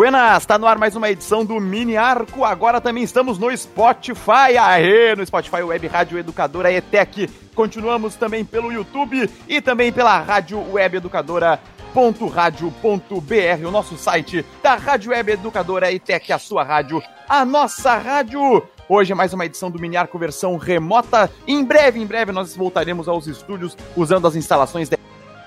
[0.00, 2.42] Buenas, está no ar mais uma edição do Mini Arco.
[2.42, 4.56] Agora também estamos no Spotify.
[4.58, 7.28] Aê, no Spotify Web Rádio Educadora ETEC.
[7.54, 11.60] Continuamos também pelo YouTube e também pela Rádio Web Educadora
[11.94, 18.62] o nosso site da Rádio Web Educadora ETEC, a sua rádio, a nossa rádio.
[18.88, 21.30] Hoje é mais uma edição do Mini Arco versão remota.
[21.46, 24.96] Em breve, em breve, nós voltaremos aos estúdios usando as instalações da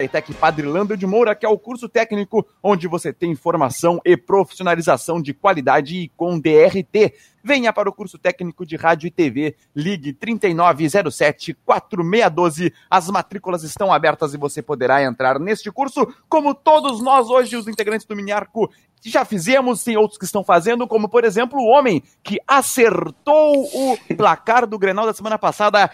[0.04, 4.16] ETEC Padre Lando de Moura, que é o curso técnico onde você tem formação e
[4.16, 7.14] profissionalização de qualidade e com DRT.
[7.44, 9.56] Venha para o curso técnico de rádio e TV.
[9.76, 12.74] Ligue 3907 4612.
[12.90, 17.68] As matrículas estão abertas e você poderá entrar neste curso, como todos nós hoje, os
[17.68, 18.72] integrantes do Miniarco,
[19.10, 23.98] já fizemos, tem outros que estão fazendo, como por exemplo o homem que acertou o
[24.16, 25.90] placar do Grenal da semana passada.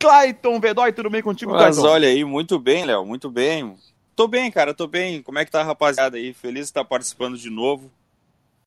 [0.00, 1.92] Clayton Vedói, tudo bem contigo, Mas Clayton?
[1.92, 3.76] olha aí, muito bem, Léo, muito bem.
[4.16, 5.22] Tô bem, cara, tô bem.
[5.22, 6.32] Como é que tá a rapaziada aí?
[6.32, 7.90] Feliz de estar participando de novo.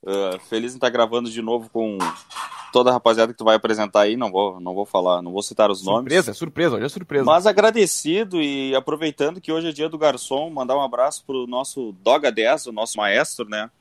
[0.03, 1.97] Uh, feliz em estar gravando de novo com
[2.71, 4.15] toda a rapaziada que tu vai apresentar aí.
[4.15, 6.13] Não vou, não vou falar, não vou citar os surpresa, nomes.
[6.13, 7.25] Surpresa, surpresa, hoje é surpresa.
[7.25, 11.93] Mas agradecido e aproveitando que hoje é dia do garçom, mandar um abraço pro nosso
[12.03, 13.71] Doga 10, o nosso maestro, né?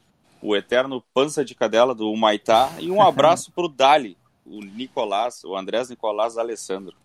[0.40, 2.70] O eterno pança de cadela do Humaitá.
[2.78, 4.16] E um abraço pro Dali,
[4.46, 6.96] o Nicolás, o Andrés Nicolás Alessandro.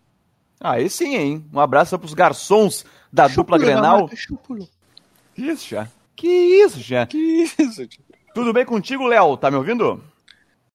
[0.60, 1.46] Aí sim, hein?
[1.52, 4.10] Um abraço pros garçons da dupla Grenal.
[5.36, 5.88] Isso, já.
[6.16, 7.06] Que isso, já.
[7.06, 7.16] Que
[7.58, 8.02] isso, tio.
[8.34, 9.36] Tudo bem contigo, Léo?
[9.36, 10.02] Tá me ouvindo?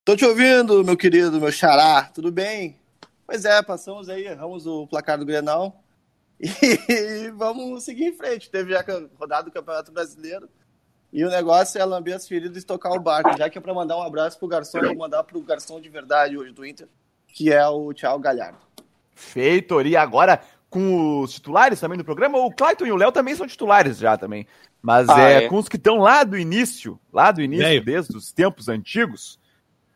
[0.06, 2.04] Tô te ouvindo, meu querido, meu xará.
[2.04, 2.78] Tudo bem?
[3.26, 5.82] Pois é, passamos aí, erramos o placar do Grenal.
[6.90, 8.50] E vamos seguir em frente.
[8.50, 8.84] Teve já
[9.18, 10.50] rodado do Campeonato Brasileiro.
[11.12, 13.38] E o negócio é lamber as feridas e tocar o barco.
[13.38, 16.38] Já que é pra mandar um abraço pro garçom, vou mandar pro garçom de verdade
[16.38, 16.88] hoje do Inter,
[17.28, 18.58] que é o Thiago Galhardo.
[19.16, 22.40] Feito, e agora com os titulares também do programa.
[22.40, 24.48] O Clayton e o Léo também são titulares já também.
[24.82, 28.18] Mas ah, é, é, com os que estão lá do início, lá do início, desde
[28.18, 29.40] os tempos antigos.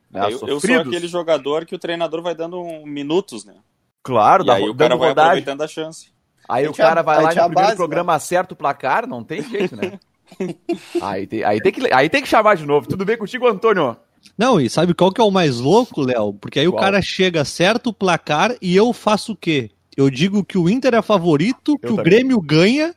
[0.09, 3.55] Né, eu, eu, sou aquele jogador que o treinador vai dando um, minutos, né?
[4.03, 5.31] Claro, e aí o cara vai rodagem.
[5.31, 6.11] aproveitando a chance.
[6.47, 8.17] Aí o cara vai lá no primeiro base, programa, né?
[8.17, 9.99] acerta o placar, não tem jeito, né?
[11.01, 12.87] aí, tem, aí, tem que, aí tem que chamar de novo.
[12.87, 13.97] Tudo bem contigo, Antônio?
[14.37, 16.33] Não, e sabe qual que é o mais louco, Léo?
[16.33, 16.77] Porque aí qual?
[16.77, 19.71] o cara chega, acerta o placar e eu faço o quê?
[19.95, 21.99] Eu digo que o Inter é favorito, eu que também.
[21.99, 22.93] o Grêmio ganha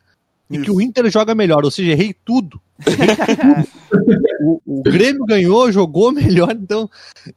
[0.51, 2.61] e que o Inter joga melhor, ou seja, errei tudo.
[4.43, 6.91] o, o, Grêmio ganhou, jogou melhor, então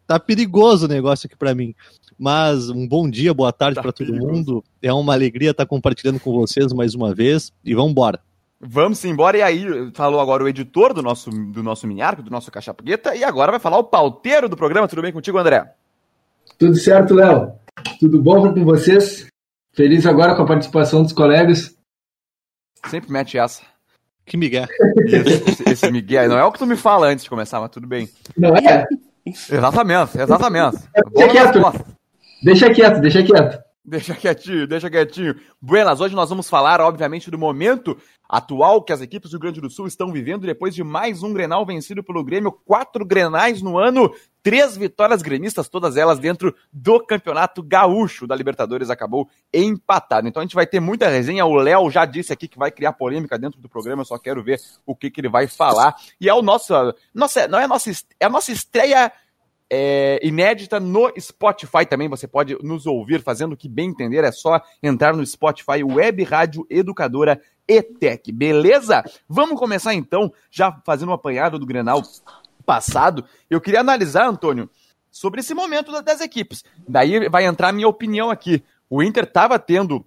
[0.08, 1.76] tá perigoso o negócio aqui para mim.
[2.18, 4.64] Mas um bom dia, boa tarde tá para todo mundo.
[4.82, 8.20] É uma alegria estar compartilhando com vocês mais uma vez e vamos embora.
[8.66, 12.50] Vamos embora, e aí falou agora o editor do nosso, do nosso Minharco, do nosso
[12.50, 14.88] Caixa Preta, e agora vai falar o pauteiro do programa.
[14.88, 15.70] Tudo bem contigo, André?
[16.58, 17.52] Tudo certo, Léo.
[18.00, 19.28] Tudo bom com vocês?
[19.74, 21.76] Feliz agora com a participação dos colegas.
[22.88, 23.64] Sempre mete essa.
[24.26, 24.68] Que Miguel.
[25.08, 26.30] Esse, esse Miguel.
[26.30, 28.08] Não é o que tu me fala antes de começar, mas tudo bem.
[28.38, 28.86] Não é?
[29.26, 30.78] Exatamente, exatamente.
[31.14, 31.96] Deixa quieto.
[32.42, 33.64] Deixa quieto, deixa quieto.
[33.86, 35.36] Deixa quietinho, deixa quietinho.
[35.62, 37.98] Buenas, hoje nós vamos falar, obviamente, do momento
[38.34, 41.32] atual que as equipes do Rio Grande do Sul estão vivendo depois de mais um
[41.32, 44.12] Grenal vencido pelo Grêmio, quatro Grenais no ano,
[44.42, 50.28] três vitórias gremistas, todas elas dentro do Campeonato Gaúcho da Libertadores, acabou empatado.
[50.28, 52.94] Então a gente vai ter muita resenha, o Léo já disse aqui que vai criar
[52.94, 55.96] polêmica dentro do programa, eu só quero ver o que, que ele vai falar.
[56.20, 56.74] E é o nosso,
[57.14, 59.12] nossa, não é a nossa, é a nossa estreia
[59.70, 62.08] é, inédita no Spotify também.
[62.10, 64.24] Você pode nos ouvir fazendo o que bem entender.
[64.24, 69.04] É só entrar no Spotify Web Rádio Educadora ETEC, beleza?
[69.28, 72.02] Vamos começar então, já fazendo um apanhado do Grenal
[72.66, 73.26] passado.
[73.50, 74.70] Eu queria analisar, Antônio,
[75.10, 76.64] sobre esse momento das equipes.
[76.88, 78.64] Daí vai entrar a minha opinião aqui.
[78.90, 80.06] O Inter estava tendo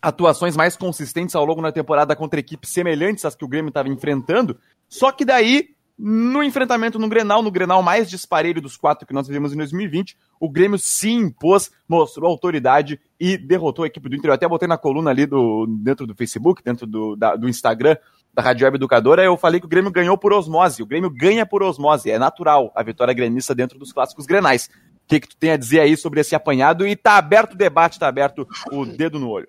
[0.00, 3.88] atuações mais consistentes ao longo da temporada contra equipes semelhantes às que o Grêmio estava
[3.88, 4.58] enfrentando,
[4.88, 9.26] só que daí no enfrentamento no Grenal, no Grenal mais disparelho dos quatro que nós
[9.26, 14.30] vivemos em 2020, o Grêmio se impôs, mostrou autoridade e derrotou a equipe do Inter.
[14.30, 17.96] Eu até botei na coluna ali do, dentro do Facebook, dentro do, da, do Instagram
[18.36, 20.82] da Rádio Web Educadora, eu falei que o Grêmio ganhou por osmose.
[20.82, 24.68] O Grêmio ganha por osmose, é natural a vitória gremista dentro dos clássicos grenais.
[25.06, 26.86] O que, que tu tem a dizer aí sobre esse apanhado?
[26.86, 29.48] E tá aberto o debate, tá aberto o dedo no olho.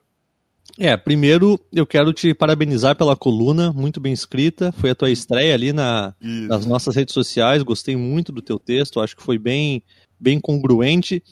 [0.77, 4.71] É, primeiro eu quero te parabenizar pela coluna, muito bem escrita.
[4.73, 7.63] Foi a tua estreia ali na, nas nossas redes sociais.
[7.63, 9.81] Gostei muito do teu texto, acho que foi bem,
[10.19, 11.23] bem congruente.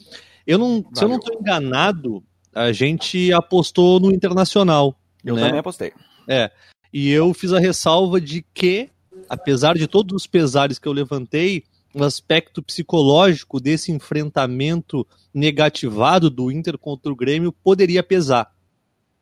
[0.46, 4.98] Eu não, se eu não estou enganado, a gente apostou no internacional.
[5.24, 5.42] Eu né?
[5.42, 5.92] também apostei.
[6.28, 6.50] É.
[6.92, 8.88] E eu fiz a ressalva de que,
[9.28, 16.50] apesar de todos os pesares que eu levantei, o aspecto psicológico desse enfrentamento negativado do
[16.50, 18.55] Inter contra o Grêmio poderia pesar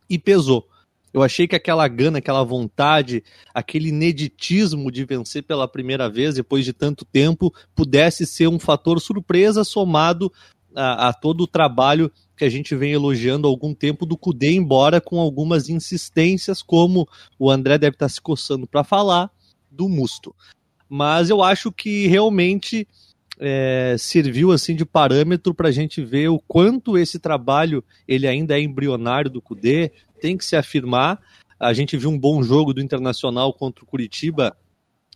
[0.08, 0.68] e pesou.
[1.12, 3.22] Eu achei que aquela gana, aquela vontade,
[3.54, 9.00] aquele ineditismo de vencer pela primeira vez depois de tanto tempo pudesse ser um fator
[9.00, 10.32] surpresa somado
[10.74, 14.52] a, a todo o trabalho que a gente vem elogiando há algum tempo do Cudê,
[14.54, 17.08] embora com algumas insistências, como
[17.38, 19.30] o André deve estar se coçando para falar,
[19.70, 20.34] do Musto.
[20.88, 22.88] Mas eu acho que realmente
[23.38, 28.58] é, serviu assim de parâmetro para a gente ver o quanto esse trabalho ele ainda
[28.58, 31.20] é embrionário do Cudê, tem que se afirmar.
[31.58, 34.56] A gente viu um bom jogo do Internacional contra o Curitiba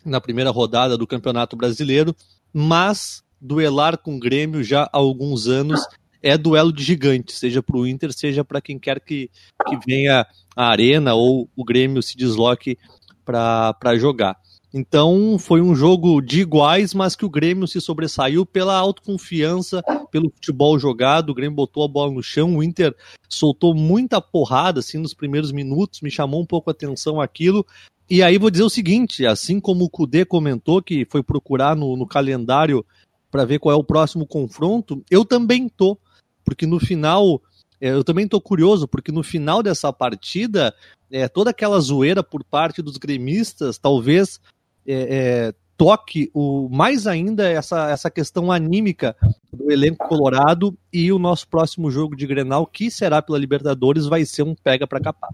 [0.05, 2.15] na primeira rodada do Campeonato Brasileiro,
[2.53, 5.81] mas duelar com o Grêmio já há alguns anos
[6.23, 9.31] é duelo de gigante, seja para o Inter, seja para quem quer que,
[9.67, 10.26] que venha
[10.56, 12.76] à arena ou o Grêmio se desloque
[13.25, 14.37] para jogar.
[14.73, 20.31] Então foi um jogo de iguais, mas que o Grêmio se sobressaiu pela autoconfiança, pelo
[20.31, 21.31] futebol jogado.
[21.31, 22.94] O Grêmio botou a bola no chão, o Inter
[23.29, 27.65] soltou muita porrada assim nos primeiros minutos, me chamou um pouco a atenção aquilo.
[28.11, 31.97] E aí vou dizer o seguinte: assim como o Kudê comentou que foi procurar no,
[31.97, 32.85] no calendário
[33.31, 35.99] para ver qual é o próximo confronto, eu também tô,
[36.44, 37.43] porque no final
[37.81, 40.75] é, eu também estou curioso, porque no final dessa partida,
[41.11, 44.41] é, toda aquela zoeira por parte dos gremistas talvez
[44.88, 49.14] é, é, toque o mais ainda essa, essa questão anímica
[49.52, 54.25] do elenco colorado e o nosso próximo jogo de Grenal, que será pela Libertadores, vai
[54.25, 55.31] ser um pega para capar.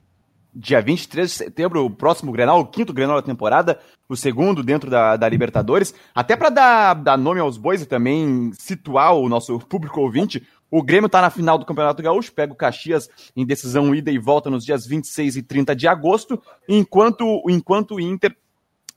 [0.53, 3.79] Dia 23 de setembro, o próximo Grenal, o quinto Grenal da temporada,
[4.09, 5.95] o segundo dentro da, da Libertadores.
[6.15, 10.83] Até para dar, dar nome aos bois e também situar o nosso público ouvinte, o
[10.83, 14.51] Grêmio está na final do Campeonato Gaúcho, pega o Caxias em decisão ida e volta
[14.51, 18.37] nos dias 26 e 30 de agosto, enquanto, enquanto o Inter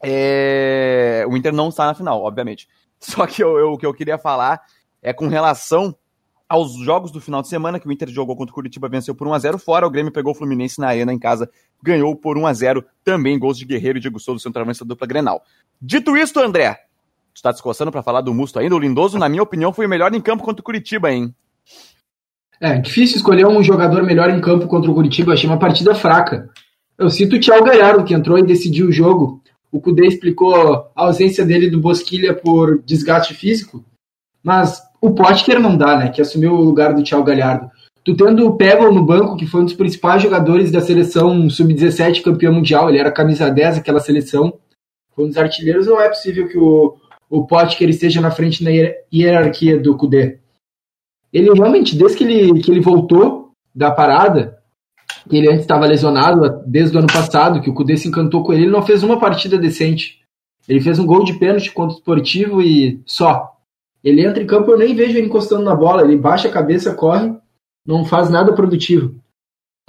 [0.04, 1.26] é...
[1.30, 2.68] O Inter não está na final, obviamente.
[3.00, 4.62] Só que eu, eu, o que eu queria falar
[5.02, 5.96] é com relação
[6.50, 9.28] aos jogos do final de semana, que o Inter jogou contra o Curitiba, venceu por
[9.28, 11.50] 1x0 fora, o Grêmio pegou o Fluminense na arena em casa,
[11.84, 15.42] ganhou por 1x0, também gols de Guerreiro e Diego Souza, centroavante da dupla Grenal.
[15.82, 16.74] Dito isto, André,
[17.34, 19.90] tu está descoçando para falar do Musto ainda, o Lindoso, na minha opinião, foi o
[19.90, 21.36] melhor em campo contra o Curitiba, hein?
[22.60, 26.50] É, difícil escolher um jogador melhor em campo contra o Curitiba, achei uma partida fraca.
[26.98, 29.44] Eu cito o Thiago Galhardo, que entrou e decidiu o jogo.
[29.72, 33.84] O Kudê explicou a ausência dele do Bosquilha por desgaste físico,
[34.42, 36.10] mas o Potker não dá, né?
[36.10, 37.70] Que assumiu o lugar do Thiago Galhardo.
[38.04, 42.24] Tu tendo o Pebble no banco, que foi um dos principais jogadores da seleção sub-17
[42.24, 44.58] campeão mundial, ele era camisa 10 daquela seleção,
[45.14, 46.96] foi um dos artilheiros, não é possível que o,
[47.30, 48.70] o Potker esteja na frente na
[49.14, 50.40] hierarquia do Kudê.
[51.34, 54.57] Ele realmente, desde que ele, que ele voltou da parada,
[55.28, 58.54] que ele antes estava lesionado desde o ano passado, que o Cudê se encantou com
[58.54, 60.20] ele, ele não fez uma partida decente.
[60.68, 63.54] Ele fez um gol de pênalti contra o Esportivo e só.
[64.04, 66.94] Ele entra em campo, eu nem vejo ele encostando na bola, ele baixa a cabeça,
[66.94, 67.34] corre,
[67.86, 69.16] não faz nada produtivo.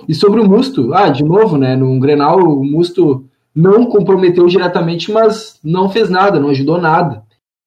[0.09, 3.25] E sobre o Musto, ah, de novo, né, no Grenal o Musto
[3.55, 7.25] não comprometeu diretamente, mas não fez nada, não ajudou nada.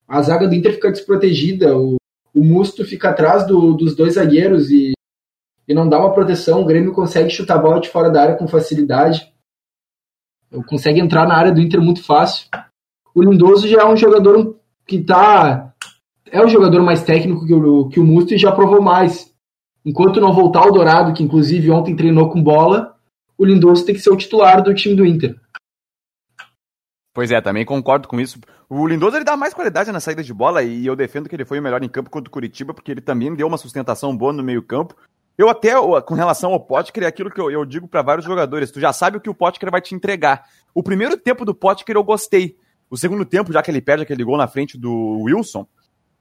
[0.07, 1.97] A zaga do Inter fica desprotegida, o,
[2.33, 4.93] o Musto fica atrás do, dos dois zagueiros e
[5.67, 8.35] e não dá uma proteção, o Grêmio consegue chutar a bola de fora da área
[8.35, 9.31] com facilidade.
[10.67, 12.47] Consegue entrar na área do Inter muito fácil.
[13.15, 15.73] O Lindoso já é um jogador que tá.
[16.29, 19.33] É o jogador mais técnico que o, que o Musto e já provou mais.
[19.85, 22.95] Enquanto não voltar o Dourado, que inclusive ontem treinou com bola,
[23.37, 25.39] o Lindoso tem que ser o titular do time do Inter.
[27.13, 28.39] Pois é, também concordo com isso.
[28.69, 31.43] O Lindoso ele dá mais qualidade na saída de bola e eu defendo que ele
[31.43, 34.31] foi o melhor em campo contra o Curitiba, porque ele também deu uma sustentação boa
[34.31, 34.95] no meio-campo.
[35.37, 35.73] Eu até,
[36.05, 38.71] com relação ao Potker, é aquilo que eu, eu digo para vários jogadores.
[38.71, 40.45] Tu já sabe o que o Potker vai te entregar.
[40.73, 42.55] O primeiro tempo do Potker eu gostei.
[42.89, 45.65] O segundo tempo, já que ele perde aquele gol na frente do Wilson,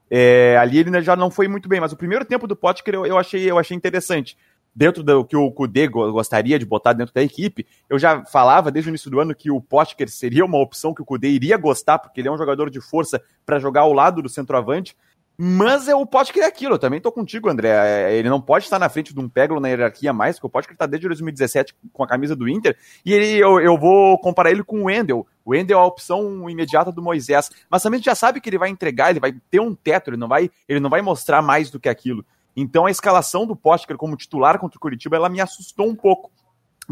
[0.09, 1.81] é, ali ele já não foi muito bem.
[1.81, 4.37] Mas o primeiro tempo do Potker eu, eu, achei, eu achei interessante.
[4.73, 8.89] Dentro do que o Kudê gostaria de botar dentro da equipe, eu já falava desde
[8.89, 11.99] o início do ano que o Potker seria uma opção que o Kudê iria gostar,
[11.99, 14.97] porque ele é um jogador de força para jogar ao lado do centroavante.
[15.43, 17.71] Mas é o Potker é aquilo, eu também tô contigo, André.
[17.71, 20.51] É, ele não pode estar na frente de um Peglo na hierarquia mais, porque o
[20.51, 24.51] Potker tá desde 2017 com a camisa do Inter, e ele, eu, eu vou comparar
[24.51, 25.27] ele com o Wendel.
[25.43, 28.69] O Wendel é a opção imediata do Moisés, mas também já sabe que ele vai
[28.69, 31.81] entregar, ele vai ter um teto, ele não vai, ele não vai mostrar mais do
[31.81, 32.23] que aquilo.
[32.55, 36.31] Então a escalação do Potker como titular contra o Curitiba, ela me assustou um pouco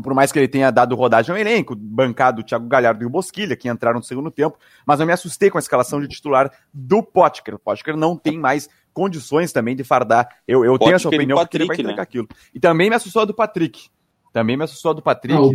[0.03, 3.11] por mais que ele tenha dado rodagem ao elenco, bancado o Thiago Galhardo e o
[3.11, 6.51] Bosquilha, que entraram no segundo tempo, mas eu me assustei com a escalação de titular
[6.73, 7.55] do Potker.
[7.55, 10.29] O Potker não tem mais condições também de fardar.
[10.47, 12.03] Eu, eu tenho essa opinião Patrick, porque ele vai entregar né?
[12.03, 12.29] aquilo.
[12.55, 13.89] E também me assustou a do Patrick.
[14.33, 15.39] Também me assustou a do Patrick.
[15.39, 15.55] Não,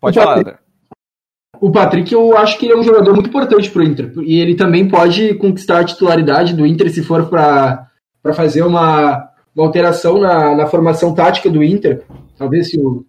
[0.00, 0.58] Pode o falar, Patrick,
[1.60, 4.12] O Patrick, eu acho que ele é um jogador muito importante para o Inter.
[4.22, 7.88] E ele também pode conquistar a titularidade do Inter se for para
[8.34, 12.04] fazer uma, uma alteração na, na formação tática do Inter
[12.36, 13.04] Talvez se o,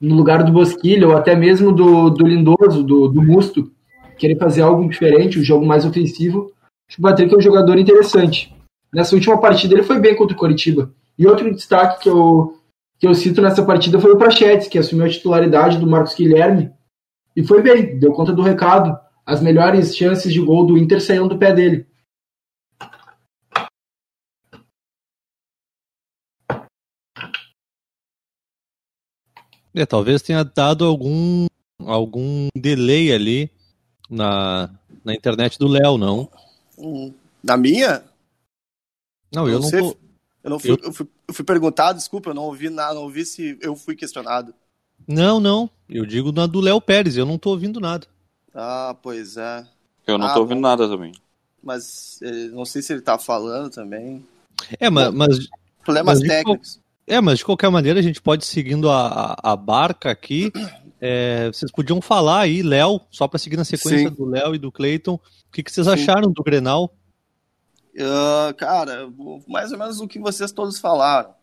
[0.00, 3.70] no lugar do Bosquilha, ou até mesmo do, do Lindoso, do, do Musto,
[4.18, 6.52] querer fazer algo diferente, um jogo mais ofensivo,
[6.88, 8.54] acho que o Patrick é um jogador interessante.
[8.92, 10.92] Nessa última partida ele foi bem contra o Coritiba.
[11.18, 12.54] E outro destaque que eu,
[12.98, 16.70] que eu cito nessa partida foi o Prachetes, que assumiu a titularidade do Marcos Guilherme
[17.36, 18.98] e foi bem, deu conta do recado.
[19.24, 21.86] As melhores chances de gol do Inter saíram do pé dele.
[29.74, 31.46] É, talvez tenha dado algum,
[31.78, 33.50] algum delay ali
[34.08, 34.70] na,
[35.04, 36.28] na internet do Léo, não?
[37.42, 38.02] Na minha?
[39.32, 39.96] Não, eu não, tô...
[40.42, 40.78] eu não fui, eu...
[40.82, 43.94] Eu, fui, eu fui perguntado, desculpa, eu não ouvi nada, não ouvi se eu fui
[43.94, 44.52] questionado.
[45.06, 45.70] Não, não.
[45.88, 48.06] Eu digo na do Léo Pérez, eu não tô ouvindo nada.
[48.54, 49.66] Ah, pois é.
[50.06, 50.62] Eu não ah, tô ouvindo bom.
[50.62, 51.12] nada também.
[51.62, 54.24] Mas eh, não sei se ele tá falando também.
[54.78, 55.12] É, mas.
[55.12, 55.48] mas
[55.82, 56.80] Problemas mas técnicos.
[57.10, 60.52] É, mas de qualquer maneira a gente pode ir seguindo a, a, barca aqui.
[61.00, 64.14] É, vocês podiam falar aí, Léo, só para seguir na sequência Sim.
[64.14, 65.92] do Léo e do Cleiton, o que, que vocês Sim.
[65.92, 66.94] acharam do Grenal?
[67.98, 69.10] Ah, cara,
[69.48, 71.34] mais ou menos o que vocês todos falaram.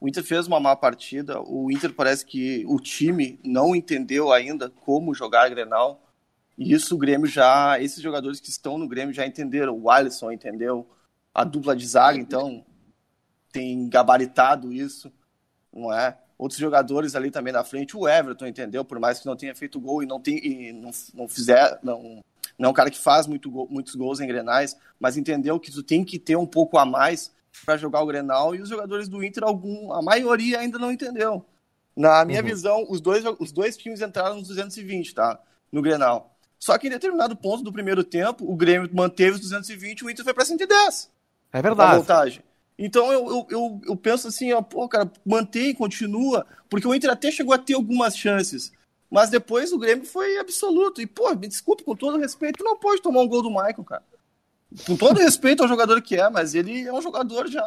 [0.00, 1.40] O Inter fez uma má partida.
[1.40, 6.02] O Inter parece que o time não entendeu ainda como jogar a Grenal.
[6.58, 9.78] E isso o Grêmio já, esses jogadores que estão no Grêmio já entenderam.
[9.78, 10.84] O Alisson entendeu,
[11.32, 12.64] a dupla de zaga, então
[13.52, 15.12] tem gabaritado isso,
[15.72, 16.16] não é?
[16.38, 19.78] Outros jogadores ali também na frente, o Everton entendeu, por mais que não tenha feito
[19.78, 22.20] gol e não tem e não, não fizer, não,
[22.58, 25.70] não é um cara que faz muito gol, muitos gols em Grenais, mas entendeu que
[25.70, 27.30] tu tem que ter um pouco a mais
[27.64, 31.44] para jogar o Grenal e os jogadores do Inter, algum, a maioria ainda não entendeu.
[31.94, 32.46] Na minha Uhum.
[32.46, 35.38] visão, os dois, os dois times entraram nos 220, tá?
[35.70, 36.34] No Grenal.
[36.58, 40.10] Só que em determinado ponto do primeiro tempo, o Grêmio manteve os 220 e o
[40.10, 41.10] Inter foi para 110
[41.52, 41.96] É verdade.
[41.96, 42.42] voltagem.
[42.84, 47.10] Então eu, eu, eu, eu penso assim, ó, pô, cara, mantém, continua, porque o Inter
[47.10, 48.72] até chegou a ter algumas chances.
[49.08, 51.00] Mas depois o Grêmio foi absoluto.
[51.00, 53.84] E, pô, me desculpe, com todo respeito, tu não pode tomar um gol do Michael,
[53.84, 54.02] cara.
[54.84, 57.62] Com todo respeito ao jogador que é, mas ele é um jogador já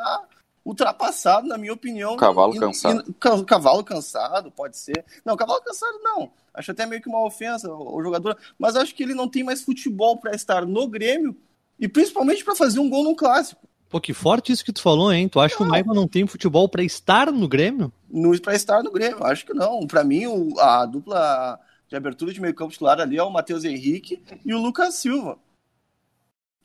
[0.66, 2.18] ultrapassado, na minha opinião.
[2.18, 3.04] Cavalo E- cansado.
[3.08, 5.06] e- ca- cavalo cansado, pode ser.
[5.24, 6.32] Não, cavalo cansado não.
[6.54, 8.36] Acho até meio que uma ofensa ao jogador.
[8.60, 11.38] Mas acho que ele não tem mais futebol para estar no Grêmio
[11.80, 13.62] e principalmente para fazer um gol num clássico.
[13.96, 15.30] Pô, que forte isso que tu falou, hein?
[15.30, 17.94] Tu acha que o Michael não tem futebol pra estar no Grêmio?
[18.10, 19.24] no para estar no Grêmio.
[19.24, 19.88] Acho que não.
[19.88, 23.64] Para mim, o- a dupla de abertura de meio campo titular ali é o Matheus
[23.64, 25.40] Henrique e o Lucas Silva.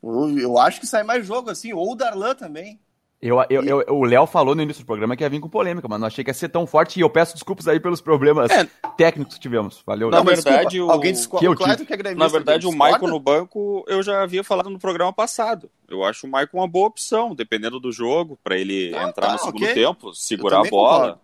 [0.03, 2.77] Eu, eu acho que sai mais jogo assim, ou o Darlan também.
[3.21, 5.87] Eu, eu, eu- o Léo falou no início do programa que ia vir com polêmica,
[5.87, 8.49] mas não achei que ia ser tão forte e eu peço desculpas aí pelos problemas
[8.49, 8.67] É.
[8.97, 9.83] técnicos que tivemos.
[9.85, 10.25] Valeu, Na Léo.
[10.25, 11.39] verdade, o- alguém discorda.
[11.41, 11.85] que eu o tive.
[11.85, 12.71] que é Na verdade, o?
[12.71, 15.69] Michael no banco eu já havia falado no programa passado.
[15.87, 19.33] Eu acho o Michael uma boa opção, dependendo do jogo, para ele Ah, entrar tá,
[19.33, 19.73] no segundo ok.
[19.75, 21.19] tempo, segurar a bola.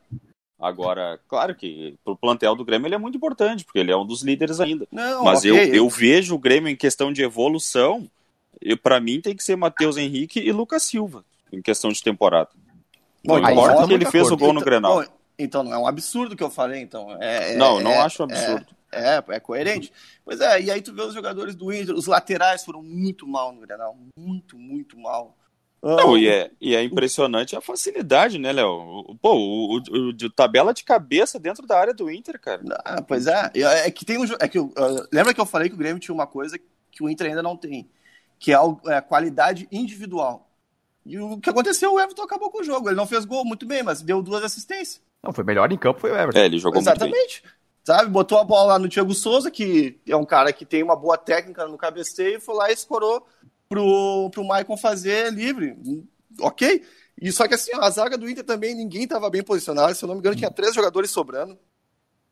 [0.59, 4.05] Agora, claro que pro plantel do Grêmio ele é muito importante, porque ele é um
[4.05, 4.87] dos líderes ainda.
[4.91, 8.07] Não, Mas ok, eu, eu vejo o Grêmio em questão de evolução,
[8.61, 12.49] e para mim tem que ser Matheus Henrique e Lucas Silva, em questão de temporada.
[13.25, 14.95] Bom, Não aí importa estamos que ele fez o gol no então, Grenal.
[15.01, 15.05] bom,
[15.37, 17.17] então não é um absurdo o que eu falei, então.
[17.21, 18.65] É, é- não, não é- acho absurdo.
[18.91, 19.91] É, é coerente.
[20.23, 23.51] Pois é, e aí tu vê os jogadores do Inter, os laterais foram muito mal
[23.51, 23.97] no Grenal.
[24.17, 25.35] Muito, muito mal.
[25.83, 29.15] Não, Ah, e é, e é impressionante a facilidade, né, Léo?
[29.21, 32.61] Pô, o, o- o de tabela de cabeça dentro da área do Inter, cara.
[32.83, 33.51] Ah, pois é.
[33.85, 34.23] É que tem um.
[34.39, 36.57] É que, ah, lembra que eu falei que o Grêmio tinha uma coisa
[36.91, 37.87] que o Inter ainda não tem,
[38.39, 40.46] que é o- é a qualidade individual.
[41.07, 42.89] E o que aconteceu, o Everton acabou com o jogo.
[42.89, 45.01] Ele não fez gol muito bem, mas deu duas assistências.
[45.23, 46.39] Não, foi melhor em campo, foi o Everton.
[46.39, 47.09] É, ele jogou muito bem.
[47.09, 47.43] Exatamente.
[47.83, 48.09] Sabe?
[48.09, 51.17] Botou a bola lá no Thiago Souza, que é um cara que tem uma boa
[51.17, 53.25] técnica no cabeceio, e foi lá e escorou
[53.69, 55.77] pro, pro Maicon fazer livre.
[56.41, 56.83] Ok?
[57.19, 59.95] E só que assim, a zaga do Inter também, ninguém estava bem posicionado.
[59.95, 61.57] Se eu não me engano, tinha três jogadores sobrando.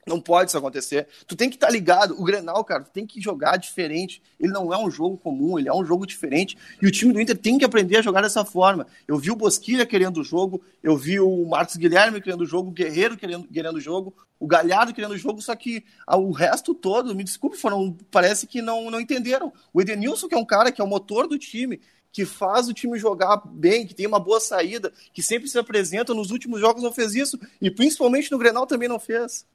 [0.05, 1.07] Não pode isso acontecer.
[1.25, 2.19] Tu tem que estar ligado.
[2.19, 4.21] O Grenal, cara, tu tem que jogar diferente.
[4.39, 6.55] Ele não é um jogo comum, ele é um jogo diferente.
[6.79, 8.85] E o time do Inter tem que aprender a jogar dessa forma.
[9.07, 12.69] Eu vi o Bosquilha querendo o jogo, eu vi o Marcos Guilherme querendo o jogo,
[12.69, 16.75] o Guerreiro querendo, querendo o jogo, o Galhardo querendo o jogo, só que o resto
[16.75, 19.51] todo, me desculpe, foram, parece que não, não entenderam.
[19.73, 21.81] O Edenilson, que é um cara que é o motor do time,
[22.11, 26.13] que faz o time jogar bem, que tem uma boa saída, que sempre se apresenta,
[26.13, 29.45] nos últimos jogos não fez isso, e principalmente no Grenal também não fez.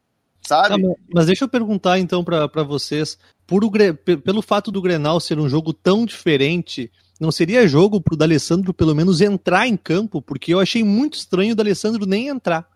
[0.49, 0.83] Tá, Sabe?
[0.83, 5.21] mas- mas deixa eu perguntar então pra pra vocês, por o pelo fato do Grenal
[5.21, 10.21] ser um jogo tão diferente, não seria jogo pro D'Alessandro pelo menos entrar em campo?
[10.23, 12.69] Porque eu achei muito estranho o D'Alessandro nem entrar.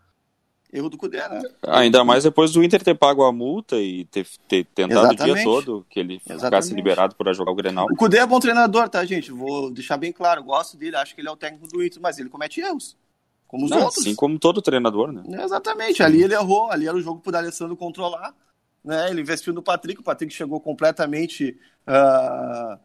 [0.72, 1.40] Erro do Cudê, né?
[1.68, 5.26] Ainda mais depois do Inter ter pago a multa e ter, ter tentado o dia
[5.26, 5.44] Exatamente.
[5.44, 6.74] todo que ele ficasse Exatamente.
[6.74, 7.86] liberado para jogar o Grenal.
[7.92, 9.30] O Cudê é bom treinador, tá, gente?
[9.30, 10.42] Vou deixar bem claro.
[10.42, 12.96] Gosto dele, acho que ele é o técnico do Inter, mas ele comete erros.
[13.54, 13.98] Como os Não, outros.
[14.04, 15.22] Assim como todo treinador, né?
[15.44, 18.34] Exatamente, ali ele errou, ali era o jogo pro D'Alessandro controlar,
[18.84, 19.08] né?
[19.10, 21.56] Ele investiu no Patrick, o Patrick chegou completamente
[21.86, 22.76] ah,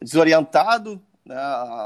[0.00, 1.34] desorientado, né?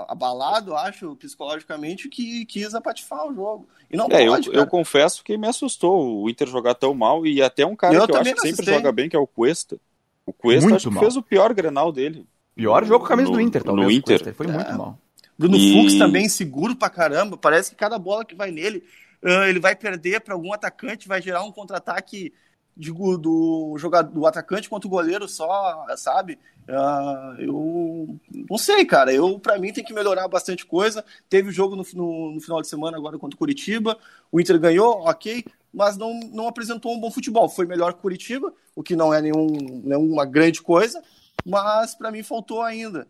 [0.07, 3.67] abalado, acho, psicologicamente, que quis apatifar o jogo.
[3.91, 4.67] E não É, eu, pode, eu cara.
[4.67, 8.13] confesso que me assustou o Inter jogar tão mal e até um cara Eu que
[8.13, 9.81] eu acho que sempre joga bem, que é o Cuesta.
[10.27, 11.03] O Cuesta acho que mal.
[11.03, 12.27] fez o pior Grenal dele.
[12.55, 13.97] Pior jogo com a camisa No- do Inter, no talvez.
[13.97, 14.19] Inter.
[14.23, 14.29] Cuesta.
[14.29, 14.53] Ele Foi É.
[14.53, 14.99] muito mal.
[15.41, 17.37] Bruno E- Fux também seguro pra caramba.
[17.37, 18.85] Parece que cada bola que vai nele,
[19.25, 22.33] ah, ele vai perder para algum atacante, vai gerar um contra-ataque
[22.77, 26.39] digo, do jogador, do atacante contra o goleiro só, sabe?
[26.69, 28.19] Ah, eu
[28.49, 29.13] não sei, cara.
[29.13, 31.05] Eu para mim tem que melhorar bastante coisa.
[31.29, 33.99] Teve o jogo no, no- no final de semana agora contra o Curitiba.
[34.31, 37.49] O Inter ganhou, ok, mas não, não apresentou um bom futebol.
[37.49, 39.49] Foi melhor que o Curitiba, o que não é nenhum,
[39.85, 41.03] nenhuma grande coisa,
[41.45, 43.07] mas para mim faltou ainda,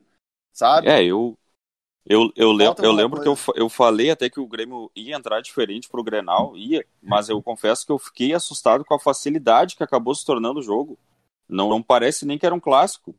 [0.53, 0.89] sabe?
[0.89, 1.37] É, eu.
[2.07, 5.40] Eu, eu, lem eu lembro que eu, eu falei até que o Grêmio ia entrar
[5.40, 9.83] diferente pro Grenal, ia, mas eu confesso que eu fiquei assustado com a facilidade que
[9.83, 10.99] acabou se tornando o jogo.
[11.49, 13.14] Não, não parece nem que era um clássico.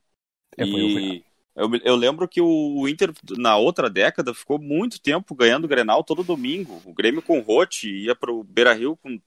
[0.57, 1.23] É, e
[1.55, 5.67] eu, eu lembro que o, o Inter, na outra década, ficou muito tempo ganhando o
[5.67, 6.81] Grenal todo domingo.
[6.85, 9.19] O Grêmio com o Rote ia pro Beira Rio com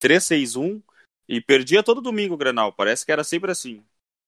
[0.00, 0.82] 3-6-1
[1.28, 2.72] e perdia todo domingo o Grenal.
[2.72, 3.84] Parece que era sempre assim.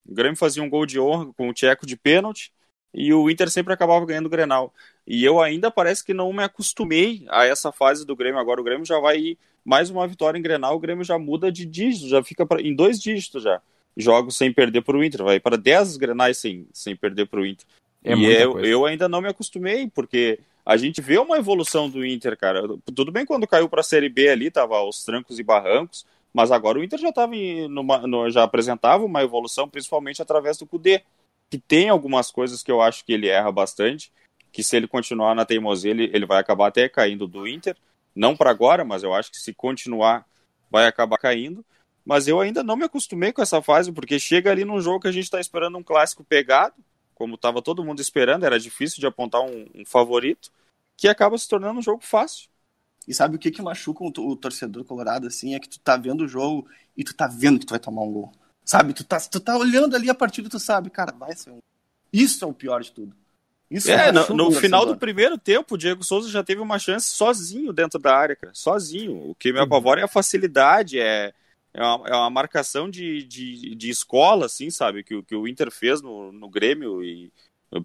[0.07, 2.53] O Grêmio fazia um gol de honra com o Tcheco de pênalti
[2.95, 4.73] e o Inter sempre acabava ganhando o Grenal.
[5.07, 8.39] E eu ainda parece que não me acostumei a essa fase do Grêmio.
[8.41, 11.65] Agora o Grêmio já vai mais uma vitória em Grenal, o Grêmio já muda de
[11.67, 13.61] dígito, já fica pra, em dois dígitos já.
[13.97, 17.47] Jogos sem perder para o Inter, vai para 10 Grenais sem, sem perder para o
[17.47, 17.67] Inter.
[18.03, 22.05] É e eu, eu ainda não me acostumei, porque a gente vê uma evolução do
[22.05, 22.63] Inter, cara.
[22.95, 26.51] Tudo bem quando caiu para a Série B ali, tava aos trancos e barrancos, mas
[26.51, 30.67] agora o Inter já tava em, numa, no- já apresentava uma evolução, principalmente através do
[30.67, 31.03] Cudê,
[31.51, 34.13] que tem algumas coisas que eu acho que ele erra bastante,
[34.53, 37.77] que se ele continuar na teimosia, ele, ele vai acabar até caindo do Inter.
[38.15, 40.27] Não para agora, mas eu acho que se continuar,
[40.71, 41.65] vai acabar caindo.
[42.05, 45.09] Mas eu ainda não me acostumei com essa fase, porque chega ali num jogo que
[45.09, 46.75] a gente está esperando um clássico pegado,
[47.15, 50.51] como estava todo mundo esperando, era difícil de apontar um, um favorito,
[50.97, 52.49] que acaba se tornando um jogo fácil.
[53.07, 55.55] E sabe o que que machuca o, to- o torcedor colorado, assim?
[55.55, 58.03] É que tu tá vendo o jogo e tu tá vendo que tu vai tomar
[58.03, 58.33] um gol.
[58.65, 58.95] Sabe?
[58.95, 61.59] Tu tá, tu tá olhando ali a partida e tu sabe, cara, vai ser um...
[62.13, 63.15] Isso é o pior de tudo.
[63.71, 66.61] Isso É, no, machuca no o final do primeiro tempo, o Diego Souza já teve
[66.61, 68.53] uma chance sozinho dentro da área, cara.
[68.55, 69.31] Sozinho.
[69.31, 71.33] O que me apavora é a facilidade, é,
[71.73, 75.03] é, uma, é uma marcação de, de, de escola, assim, sabe?
[75.03, 77.33] Que, o- que o Inter fez no, no Grêmio e.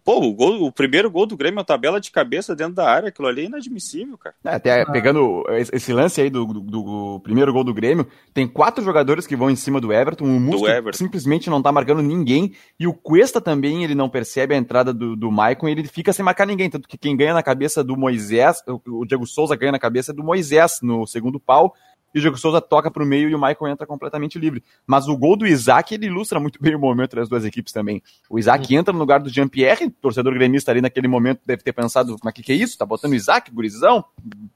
[0.04, 3.10] Pô, o, gol, o primeiro gol do Grêmio, a tabela de cabeça dentro da área,
[3.10, 4.36] aquilo ali é inadmissível, cara.
[4.44, 8.84] É, até pegando esse lance aí do, do- do primeiro gol do Grêmio, tem quatro
[8.84, 10.98] jogadores que vão em cima do Everton, o Musto Everton.
[10.98, 15.16] simplesmente não tá marcando ninguém, e o Cuesta também, ele não percebe a entrada do,
[15.16, 17.98] do Maicon, e ele fica sem marcar ninguém, tanto que quem ganha na cabeça do
[17.98, 21.74] Moisés, o, o Diego Souza ganha na cabeça do Moisés no segundo pau,
[22.14, 24.64] e o Diego Souza toca pro meio e o Maicon entra completamente livre.
[24.86, 28.02] Mas o gol do Isaac, ele ilustra muito bem o momento das duas equipes também.
[28.30, 32.16] O Isaac entra no lugar do Jean-Pierre, torcedor gremista ali naquele momento deve ter pensado,
[32.24, 32.78] mas o que, que é isso?
[32.78, 34.04] Tá botando o Isaac, gurizão,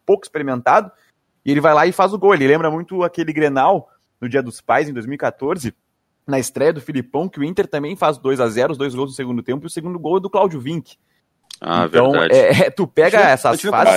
[0.05, 0.91] pouco experimentado,
[1.45, 2.33] e ele vai lá e faz o gol.
[2.33, 3.89] Ele lembra muito aquele Grenal
[4.19, 5.73] no Dia dos Pais, em 2014,
[6.25, 9.11] na estreia do Filipão, que o Inter também faz 2 a 0 os dois gols
[9.11, 10.95] no segundo tempo, e o segundo gol é do Cláudio Vinck.
[11.61, 12.33] Ah, então, verdade.
[12.33, 13.93] é, é, tu pega eu- essas eu fases...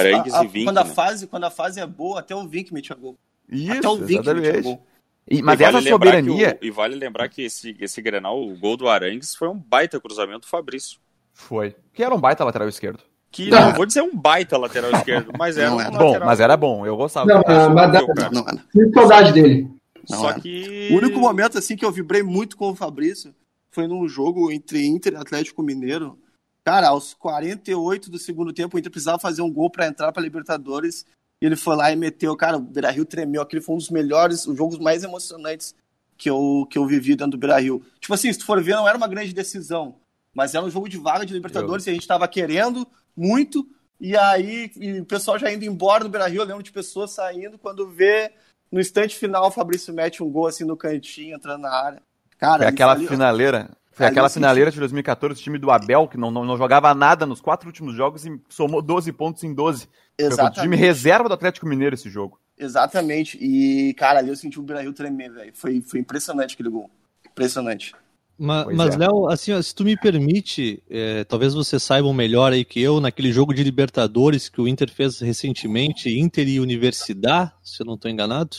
[0.64, 0.90] quando a- né?
[0.94, 3.16] fase, quando a fase é boa, até o Vink mete a gol.
[3.50, 4.60] Isso, até o a exatamente.
[4.62, 4.86] gol.
[5.28, 6.58] E- mas E vale essa soberania...
[6.60, 10.00] o- e vale lembrar que esse, esse Grenal, o gol do Arangues, foi um baita
[10.00, 10.98] cruzamento do Fabrício.
[11.34, 11.74] Foi.
[11.92, 13.00] Que era um baita lateral esquerdo.
[13.30, 15.90] Que não vou dizer um baita lateral esquerdo, mas era Não um era.
[15.90, 17.26] Bom, mas era bom, eu gostava.
[17.26, 18.30] Não, eu mas dá-.
[18.30, 18.64] Não era.
[18.72, 19.68] Sinto saudade dele.
[20.08, 20.40] Não Só era.
[20.40, 20.88] que.
[20.92, 23.34] O único momento assim que eu vibrei muito com o Fabrício
[23.70, 26.16] foi num jogo entre Inter e Atlético Mineiro.
[26.64, 30.22] Cara, aos 48 do segundo tempo, o Inter precisava fazer um gol pra entrar pra
[30.22, 31.04] Libertadores.
[31.46, 32.36] Ele foi lá e meteu.
[32.36, 33.42] Cara, o Beira Rio tremeu.
[33.42, 35.74] Aquele foi um dos melhores, os jogos mais emocionantes
[36.16, 37.82] que eu, que eu vivi dentro do Beira Rio.
[38.00, 39.96] Tipo assim, se tu for ver, não era uma grande decisão.
[40.34, 43.66] Mas era um jogo de vaga de Libertadores e a gente tava querendo muito.
[44.00, 46.42] E aí e o pessoal já indo embora do Beira Rio.
[46.42, 48.32] Eu lembro de pessoas saindo quando vê
[48.70, 52.02] no instante final o Fabrício mete um gol assim no cantinho, entrando na área.
[52.38, 53.70] Cara, ali- aquela ali- finaleira.
[53.96, 56.94] Foi ali aquela finaleira de 2014, o time do Abel, que não, não, não jogava
[56.94, 59.88] nada nos quatro últimos jogos e somou 12 pontos em 12.
[60.20, 60.80] Foi contra o time Exatamente.
[60.80, 62.38] reserva do Atlético Mineiro esse jogo.
[62.58, 63.38] Exatamente.
[63.40, 65.52] E, cara, ali eu senti o Beira-Rio tremer, velho.
[65.54, 66.90] Foi, foi impressionante aquele gol.
[67.26, 67.94] Impressionante.
[68.38, 68.98] Ma- Pois Mas, é.
[68.98, 73.32] Léo, assim, se tu me permite, é, talvez você saiba melhor aí que eu, naquele
[73.32, 78.10] jogo de Libertadores que o Inter fez recentemente, Inter e Universidade, se eu não estou
[78.10, 78.56] enganado,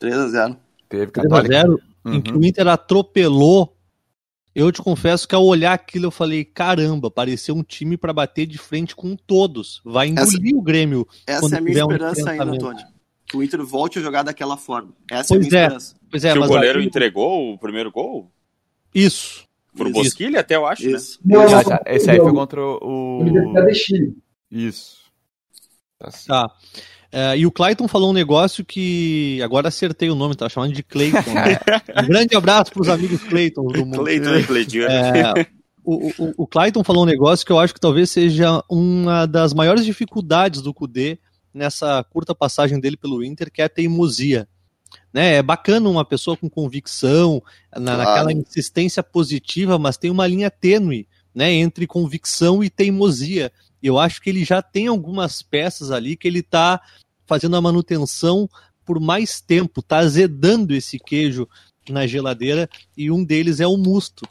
[0.00, 0.56] 3x0.
[0.88, 1.54] Teve 3 a Católica.
[1.54, 2.22] 0 em Uhum.
[2.22, 3.76] que o Inter atropelou
[4.54, 8.46] Eu te confesso que ao olhar aquilo eu falei, caramba, pareceu um time para bater
[8.46, 9.80] de frente com todos.
[9.84, 11.06] Vai engolir essa, o Grêmio.
[11.26, 12.86] Essa é a minha esperança um ainda, Antônio.
[13.26, 14.92] Que o Inter volte a jogar daquela forma.
[15.08, 15.96] Essa pois é a minha é, esperança.
[16.10, 18.30] Pois é, que o goleiro entregou o primeiro gol?
[18.92, 19.48] Isso.
[19.76, 20.96] Pro Bosquilha até, eu acho, né?
[20.96, 21.20] Isso.
[21.24, 21.36] né?
[21.36, 21.80] Não, já, já.
[21.86, 23.24] Esse aí foi contra o...
[24.50, 24.98] Isso.
[26.26, 26.50] Tá.
[27.12, 30.82] É, e o Clayton falou um negócio que agora acertei o nome, tá chamando de
[30.82, 31.34] Clayton.
[31.34, 31.58] Né?
[32.04, 33.98] um grande abraço para os amigos Clayton do mundo.
[33.98, 34.78] Clayton e Clayton.
[34.78, 35.46] É,
[35.84, 39.52] o, o, o Clayton falou um negócio que eu acho que talvez seja uma das
[39.52, 41.18] maiores dificuldades do Cudê
[41.52, 44.46] nessa curta passagem dele pelo Inter, que é a teimosia.
[45.12, 45.34] Né?
[45.34, 47.42] É bacana uma pessoa com convicção,
[47.74, 47.98] na, claro.
[47.98, 53.52] naquela insistência positiva, mas tem uma linha tênue né, entre convicção e teimosia.
[53.82, 56.80] Eu acho que ele já tem algumas peças ali que ele está
[57.26, 58.48] fazendo a manutenção
[58.84, 61.48] por mais tempo, está azedando esse queijo
[61.88, 64.26] na geladeira e um deles é o musto.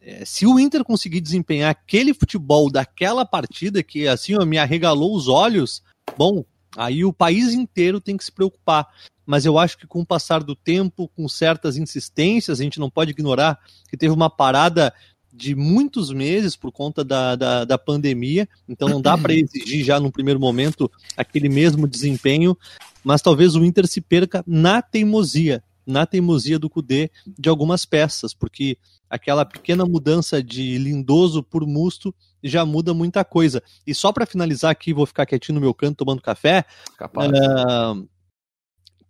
[0.00, 5.14] É, se o Inter conseguir desempenhar aquele futebol daquela partida que assim ó, me arregalou
[5.14, 5.82] os olhos,
[6.16, 6.44] bom,
[6.76, 8.88] aí o país inteiro tem que se preocupar.
[9.24, 12.90] Mas eu acho que com o passar do tempo, com certas insistências, a gente não
[12.90, 14.92] pode ignorar que teve uma parada
[15.32, 19.98] de muitos meses por conta da, da, da pandemia, então não dá para exigir já
[19.98, 22.56] no primeiro momento aquele mesmo desempenho,
[23.02, 28.34] mas talvez o Inter se perca na teimosia, na teimosia do Cudê de algumas peças,
[28.34, 28.76] porque
[29.08, 33.62] aquela pequena mudança de Lindoso por Musto já muda muita coisa.
[33.86, 36.64] E só para finalizar aqui, vou ficar quietinho no meu canto tomando café.
[37.00, 38.08] Uh,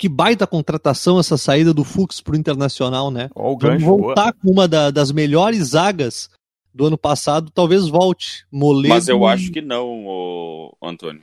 [0.02, 3.30] que baita contratação essa saída do Fux pro Internacional, né?
[3.36, 4.32] Oh, Vamos voltar boa.
[4.32, 6.28] com uma da, das melhores zagas
[6.74, 8.44] do ano passado, talvez volte.
[8.50, 8.92] Moledo.
[8.92, 11.22] Mas eu acho que não, o Antônio.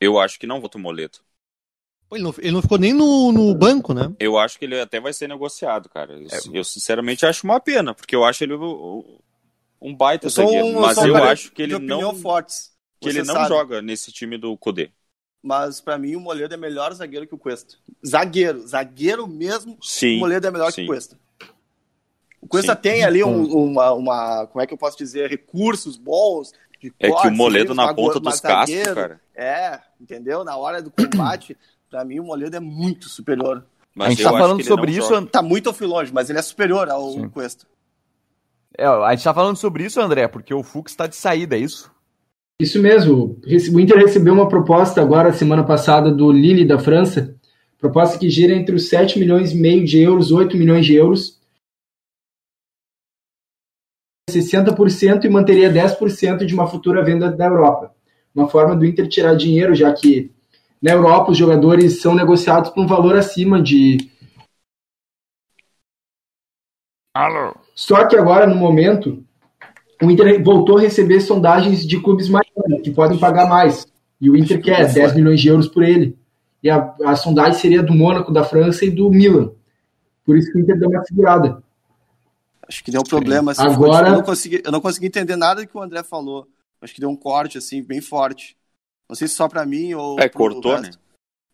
[0.00, 1.18] Eu acho que não volta o Moledo.
[2.10, 4.10] Ele não, ele não ficou nem no, no, banco, né?
[4.18, 6.14] Eu acho que ele até vai ser negociado, cara.
[6.14, 6.40] Eu, é.
[6.60, 10.64] eu sinceramente acho uma pena, porque eu acho ele um baita zagueiro.
[10.64, 12.14] Um, mas eu acho que ele não.
[12.14, 12.72] Fortes.
[12.98, 13.48] Que ele não sabe.
[13.48, 14.90] joga nesse time do Codê
[15.42, 17.74] mas para mim o Moledo é melhor zagueiro que o Cuesta.
[18.06, 20.76] Zagueiro, zagueiro mesmo, sim, o Moledo é melhor sim.
[20.76, 21.18] que o Cuesta.
[22.40, 22.80] O Cuesta sim.
[22.80, 26.52] tem ali um, uma, uma, como é que eu posso dizer, recursos bons.
[26.98, 29.20] é cortes, que o Moledo na ponta dos cascos, cara.
[29.34, 30.44] É, entendeu?
[30.44, 31.56] Na hora do combate,
[31.90, 33.64] para mim o Moledo é muito superior.
[33.94, 35.08] Mas a gente tá falando sobre isso.
[35.08, 35.26] Joga.
[35.26, 37.28] Tá muito longe, mas ele é superior ao Sim.
[37.28, 37.66] Cuesta.
[38.76, 41.58] É, a gente tá falando sobre isso, André, porque o Fux tá de saída, é
[41.58, 41.91] isso?
[42.62, 43.40] Isso mesmo.
[43.72, 47.36] O Inter recebeu uma proposta agora, semana passada, do Lille da França.
[47.76, 51.40] Proposta que gira entre os 7 milhões e meio de euros, 8 milhões de euros.
[54.30, 57.92] 60% e manteria 10% de uma futura venda da Europa.
[58.32, 60.30] Uma forma do Inter tirar dinheiro, já que
[60.80, 64.08] na Europa os jogadores são negociados por um valor acima de.
[67.12, 67.56] Alô.
[67.74, 69.26] Só que agora, no momento,
[70.04, 73.86] o Inter voltou a receber sondagens de clubes maiores, que podem pagar mais.
[74.20, 76.16] E o Inter quer 10 milhões de euros por ele.
[76.62, 79.50] E a, a sondagem seria do Mônaco, da França e do Milan.
[80.24, 81.62] Por isso que o Inter deu uma segurada.
[82.68, 83.52] Acho que deu um problema.
[83.52, 84.08] Assim, Agora...
[84.08, 86.46] eu, não consegui, eu não consegui entender nada do que o André falou.
[86.80, 88.56] Acho que deu um corte, assim, bem forte.
[89.08, 90.18] Não sei se só para mim ou.
[90.18, 90.90] É, cortou, né?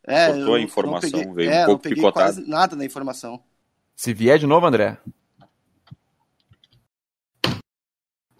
[0.04, 2.42] É, cortou a informação, peguei, veio é, um pouco picotado.
[2.46, 3.40] nada da informação.
[3.94, 4.96] Se vier de novo, André,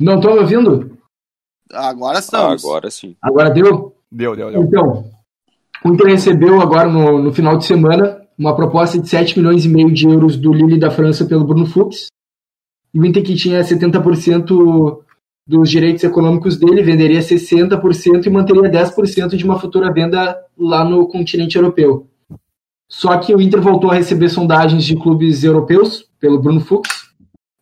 [0.01, 0.99] Não estão me ouvindo?
[1.73, 2.65] Agora estamos.
[2.65, 3.17] Agora sim.
[3.21, 3.95] Agora deu?
[4.11, 4.63] Deu, deu, deu.
[4.63, 5.05] Então,
[5.85, 9.69] o Inter recebeu agora no, no final de semana uma proposta de 7 milhões e
[9.69, 12.07] meio de euros do Lille da França pelo Bruno Fux.
[12.95, 15.03] E o Inter que tinha 70%
[15.47, 21.09] dos direitos econômicos dele, venderia 60% e manteria 10% de uma futura venda lá no
[21.09, 22.07] continente europeu.
[22.87, 27.13] Só que o Inter voltou a receber sondagens de clubes europeus pelo Bruno Fux,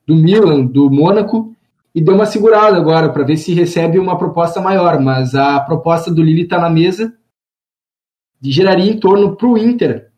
[0.07, 1.56] do Milan, do Mônaco
[1.96, 6.12] e deu uma segurada agora para ver se recebe uma proposta maior, mas a proposta
[6.12, 7.14] do Lille está na mesa
[8.42, 10.11] e geraria em torno para o Inter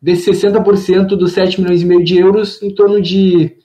[0.00, 3.56] desse 60% dos 7 milhões e meio de euros, em torno de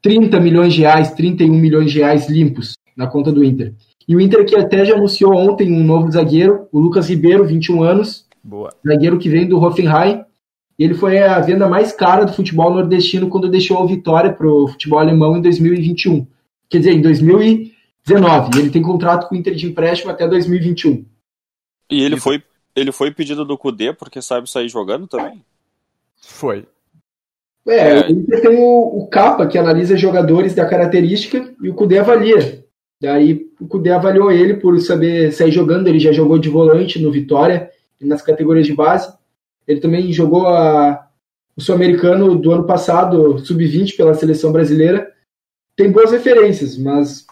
[0.00, 3.74] 30 milhões de reais, 31 milhões de reais limpos na conta do Inter.
[4.06, 7.82] E o Inter que até já anunciou ontem um novo zagueiro, o Lucas Ribeiro, 21
[7.82, 8.72] anos, Boa.
[8.86, 10.22] zagueiro que vem do Hoffenheim.
[10.78, 14.68] Ele foi a venda mais cara do futebol nordestino quando deixou a vitória para o
[14.68, 16.26] futebol alemão em 2021
[16.72, 18.58] quer dizer, em 2019.
[18.58, 21.04] Ele tem contrato com o Inter de empréstimo até 2021.
[21.90, 22.42] E ele foi,
[22.74, 25.44] ele foi pedido do Cudê porque sabe sair jogando também?
[26.16, 26.66] Foi.
[27.68, 28.06] É, é.
[28.06, 32.64] o Inter tem o, o Capa, que analisa jogadores da característica, e o Cudê avalia.
[33.00, 37.12] Daí o Cudê avaliou ele por saber sair jogando, ele já jogou de volante no
[37.12, 39.12] Vitória, nas categorias de base.
[39.68, 41.06] Ele também jogou a,
[41.56, 45.11] o Sul-Americano do ano passado, sub-20, pela seleção brasileira
[45.82, 47.26] tem boas referências, mas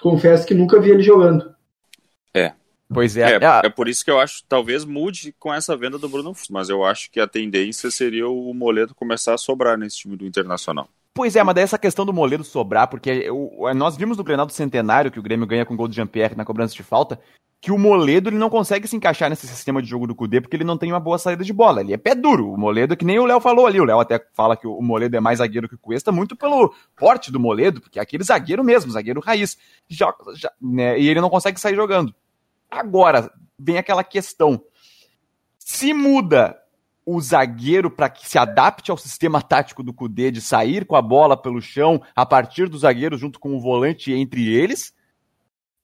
[0.00, 1.54] confesso que nunca vi ele jogando.
[2.34, 2.52] É.
[2.92, 3.32] Pois é.
[3.32, 6.34] É, é, é por isso que eu acho talvez mude com essa venda do Bruno
[6.34, 10.16] Fux, mas eu acho que a tendência seria o Moledo começar a sobrar nesse time
[10.16, 10.88] do Internacional.
[11.14, 14.46] Pois é, mas daí essa questão do Moledo sobrar, porque eu, nós vimos no Grenal
[14.46, 17.18] do Centenário, que o Grêmio ganha com o gol do Jean-Pierre na cobrança de falta,
[17.66, 20.56] que o Moledo ele não consegue se encaixar nesse sistema de jogo do Cudê porque
[20.56, 21.80] ele não tem uma boa saída de bola.
[21.80, 22.52] Ele é pé duro.
[22.52, 23.80] O Moledo, que nem o Léo falou ali.
[23.80, 26.72] O Léo até fala que o Moledo é mais zagueiro que o Cuesta, muito pelo
[26.94, 29.58] porte do Moledo, porque é aquele zagueiro mesmo, zagueiro raiz.
[29.88, 32.14] Já, já, né, e ele não consegue sair jogando.
[32.70, 34.62] Agora, vem aquela questão.
[35.58, 36.56] Se muda
[37.04, 41.02] o zagueiro para que se adapte ao sistema tático do Cudê de sair com a
[41.02, 44.94] bola pelo chão a partir do zagueiro junto com o volante entre eles,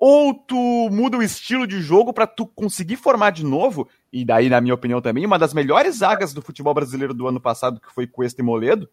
[0.04, 4.48] ou tu muda o estilo de jogo para tu conseguir formar de novo, e daí,
[4.48, 7.94] na minha opinião, também, uma das melhores zagas do futebol brasileiro do ano passado, que
[7.94, 8.90] foi Cuesta e Moledo.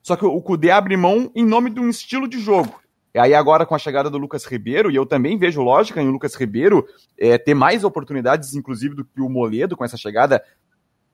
[0.00, 2.80] Só que o Cudê abre mão em nome de um estilo de jogo.
[3.14, 6.08] E aí, agora, com a chegada do Lucas Ribeiro, e eu também vejo lógica em
[6.08, 6.86] o Lucas Ribeiro
[7.18, 10.42] é, ter mais oportunidades, inclusive, do que o Moledo, com essa chegada,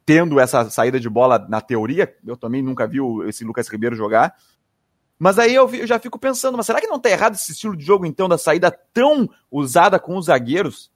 [0.06, 2.14] tendo essa saída de bola na teoria.
[2.24, 4.36] Eu também nunca vi esse Lucas Ribeiro jogar.
[5.18, 7.76] Mas aí eu, eu, já fico pensando, mas será que não tá errado esse estilo
[7.76, 10.90] de jogo, então, da saída tão usada com os zagueiros?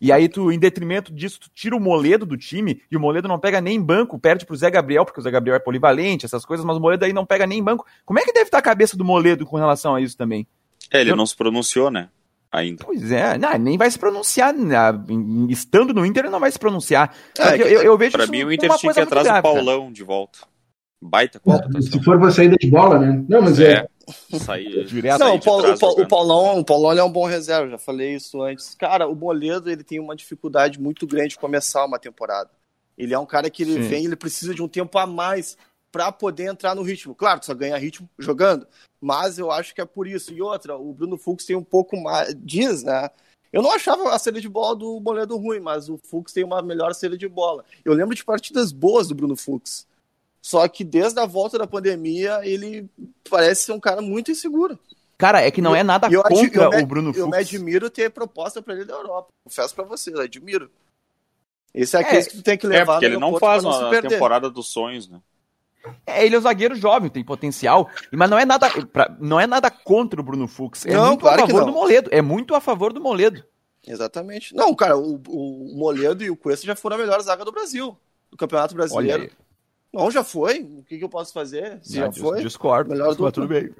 [0.00, 3.28] E aí tu, em detrimento disso, tu tira o Moledo do time, e o Moledo
[3.28, 6.44] não pega nem banco, perde pro Zé Gabriel, porque o Zé Gabriel é polivalente, essas
[6.44, 7.86] coisas, mas o Moledo aí não pega nem banco.
[8.04, 10.44] Como é que deve estar a cabeça do Moledo com relação a isso também?
[10.90, 11.16] É, ele eu...
[11.16, 12.08] não se pronunciou, né?
[12.50, 12.84] Ainda.
[12.84, 14.52] Pois é, não, nem vai se pronunciar.
[14.52, 14.76] Né?
[15.48, 17.14] Estando no Inter, ele não vai se pronunciar.
[17.38, 19.92] É, eu, eu, eu, vejo pra mim, o Inter tinha que atrás do Paulão cara.
[19.92, 20.40] de volta.
[21.04, 21.82] Baita contratação.
[21.82, 23.24] Se for pra saída de bola, né?
[23.28, 23.72] Não, mas é.
[23.72, 24.38] é...
[24.38, 27.70] Sair direto Não, o, Paulo, o, Paulo, o, Paulão, o Paulão é um bom reserva,
[27.70, 28.74] já falei isso antes.
[28.76, 32.50] Cara, o Moledo ele tem uma dificuldade muito grande de começar uma temporada.
[32.96, 33.88] Ele é um cara que ele Sim.
[33.88, 35.56] vem, ele precisa de um tempo a mais
[35.90, 37.14] para poder entrar no ritmo.
[37.14, 38.66] Claro, só ganha ritmo jogando,
[39.00, 40.32] mas eu acho que é por isso.
[40.32, 42.34] E outra, o Bruno Fux tem um pouco mais.
[42.38, 43.10] Diz, né?
[43.52, 46.62] Eu não achava a saída de bola do Moledo ruim, mas o Fux tem uma
[46.62, 47.64] melhor saída de bola.
[47.84, 49.86] Eu lembro de partidas boas do Bruno Fux.
[50.42, 52.90] Só que desde a volta da pandemia, ele
[53.30, 54.76] parece ser um cara muito inseguro.
[55.16, 57.18] Cara, é que não é nada eu, contra eu, eu, o Bruno Fux.
[57.20, 59.28] Eu me admiro ter proposta para ele da Europa.
[59.44, 60.68] Confesso para você, eu admiro.
[61.72, 63.88] Esse é, é aquele que tu tem que levar é, porque ele não faz uma
[64.02, 65.20] temporada dos sonhos, né?
[66.04, 69.46] É, ele é um zagueiro jovem, tem potencial, mas não é nada, pra, não é
[69.46, 70.84] nada contra o Bruno Fux.
[70.86, 72.10] É não, muito claro a favor do Moledo.
[72.12, 73.44] É muito a favor do Moledo.
[73.86, 74.54] Exatamente.
[74.54, 77.96] Não, cara, o, o Moledo e o Cuesta já foram a melhor zaga do Brasil,
[78.30, 79.30] do Campeonato Brasileiro.
[79.92, 80.60] Não, já foi.
[80.60, 81.78] O que, que eu posso fazer?
[81.82, 82.42] Se já, já foi.
[82.42, 82.90] Discordo.
[82.90, 83.32] Melhor dupla.
[83.32, 83.70] tudo bem.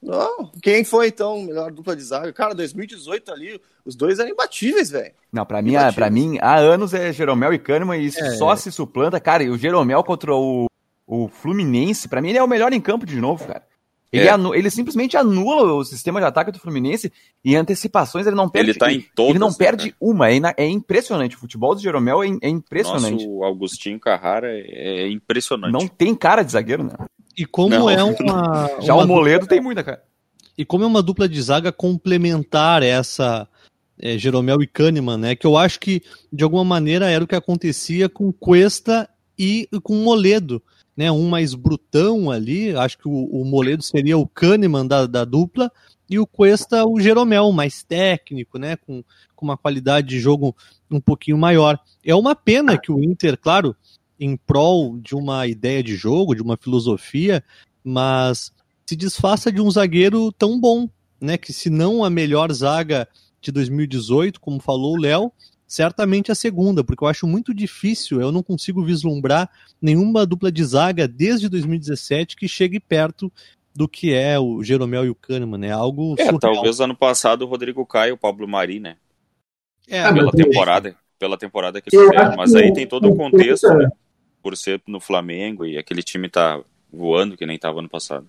[0.00, 2.32] Não, quem foi então melhor dupla de zaga?
[2.32, 5.12] Cara, 2018 ali, os dois eram imbatíveis, velho.
[5.32, 8.30] Não, para mim, para mim, há anos é Jeromel e Kahneman e isso é.
[8.36, 9.42] só se suplanta, cara.
[9.42, 10.66] E o Jeromel contra o,
[11.04, 13.66] o Fluminense, para mim ele é o melhor em campo de novo, cara.
[14.10, 14.30] Ele, é.
[14.30, 17.12] anu, ele simplesmente anula o sistema de ataque do Fluminense
[17.44, 18.70] e antecipações ele não perde.
[18.70, 20.30] Ele, tá em todas, ele não perde uma.
[20.30, 21.36] É, é, impressionante.
[21.36, 23.26] O futebol do Jeromel é, é impressionante.
[23.26, 25.72] Nossa, o Augustinho Carrara é, é, impressionante.
[25.72, 26.94] Não tem cara de zagueiro, né?
[27.36, 27.90] E como não.
[27.90, 28.70] é uma.
[28.80, 30.02] Já uma o Moledo dupla, tem muita cara.
[30.56, 33.46] E como é uma dupla de zaga complementar essa
[34.00, 35.36] é, Jeromel e Kahneman, né?
[35.36, 39.06] Que eu acho que de alguma maneira era o que acontecia com Cuesta
[39.38, 40.62] e com Moledo
[40.98, 45.24] né, um mais brutão ali, acho que o, o Moledo seria o Kahneman da, da
[45.24, 45.70] dupla,
[46.10, 49.04] e o Cuesta o Jeromel, mais técnico, né, com,
[49.36, 50.56] com uma qualidade de jogo
[50.90, 51.78] um pouquinho maior.
[52.04, 53.76] É uma pena que o Inter, claro,
[54.18, 57.44] em prol de uma ideia de jogo, de uma filosofia,
[57.84, 58.50] mas
[58.84, 60.88] se desfaça de um zagueiro tão bom,
[61.20, 63.06] né, que se não a melhor zaga
[63.40, 65.30] de 2018, como falou o Léo,
[65.68, 69.50] certamente a segunda, porque eu acho muito difícil, eu não consigo vislumbrar
[69.80, 73.30] nenhuma dupla de zaga desde 2017 que chegue perto
[73.74, 75.70] do que é o Jeromel e o Kahneman, né?
[75.70, 76.40] Algo é, surreal.
[76.40, 78.96] talvez ano passado o Rodrigo Caio e o Pablo Mari, né?
[79.86, 83.68] É, ah, pela temporada, pela temporada que eles fizeram, mas aí tem todo um contexto,
[83.74, 83.90] né?
[84.42, 88.26] Por ser no Flamengo e aquele time tá voando que nem estava ano passado.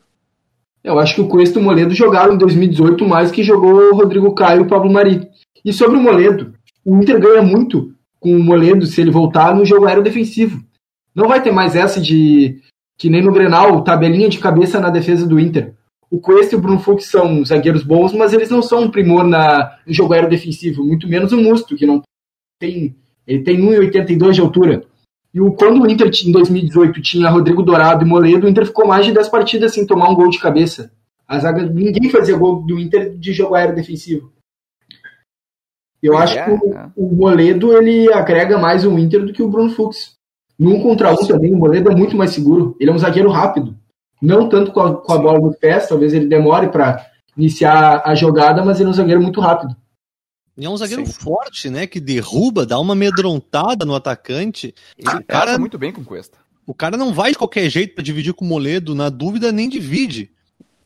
[0.84, 3.96] Eu acho que o Cuesta e o Moledo jogaram em 2018 mais que jogou o
[3.96, 5.30] Rodrigo Caio e o Pablo Mari.
[5.64, 6.54] E sobre o Moledo,
[6.90, 10.64] o Inter ganha muito com o Moledo se ele voltar no jogo aéreo defensivo.
[11.14, 12.62] Não vai ter mais essa de
[12.98, 15.74] que nem no Grenal, tabelinha de cabeça na defesa do Inter.
[16.12, 19.24] O Cuesta e o Bruno Fux são zagueiros bons, mas eles não são um primor
[19.24, 22.02] na, no jogo aéreo defensivo, muito menos o Musto, que não
[22.60, 22.96] tem.
[23.28, 24.84] Ele tem 1,82 de altura.
[25.32, 28.88] E o, quando o Inter em 2018 tinha Rodrigo Dourado e Moledo, o Inter ficou
[28.88, 30.92] mais de 10 partidas sem tomar um gol de cabeça.
[31.28, 34.34] A zaga, ninguém fazia gol do Inter de jogo aéreo defensivo.
[36.02, 36.90] Eu acho é, que o, é.
[36.96, 40.18] o, Moledo ele agrega mais o Inter do que o Bruno Fux.
[40.58, 42.76] Num contra um também, o Moledo é muito mais seguro.
[42.80, 43.76] Ele é um zagueiro rápido.
[44.22, 47.06] não tanto com a, com a bola no pés, talvez ele demore para
[47.38, 49.76] iniciar a jogada, mas ele é um zagueiro muito rápido.
[50.58, 51.14] E é um zagueiro Sim.
[51.14, 51.88] forte, né?
[51.88, 54.76] Que derruba, dá uma amedrontada no atacante.
[54.98, 56.38] Ele cara muito bem com Cuesta.
[56.68, 59.70] O cara não vai de qualquer jeito para dividir com o Moledo, na dúvida nem
[59.70, 60.32] divide.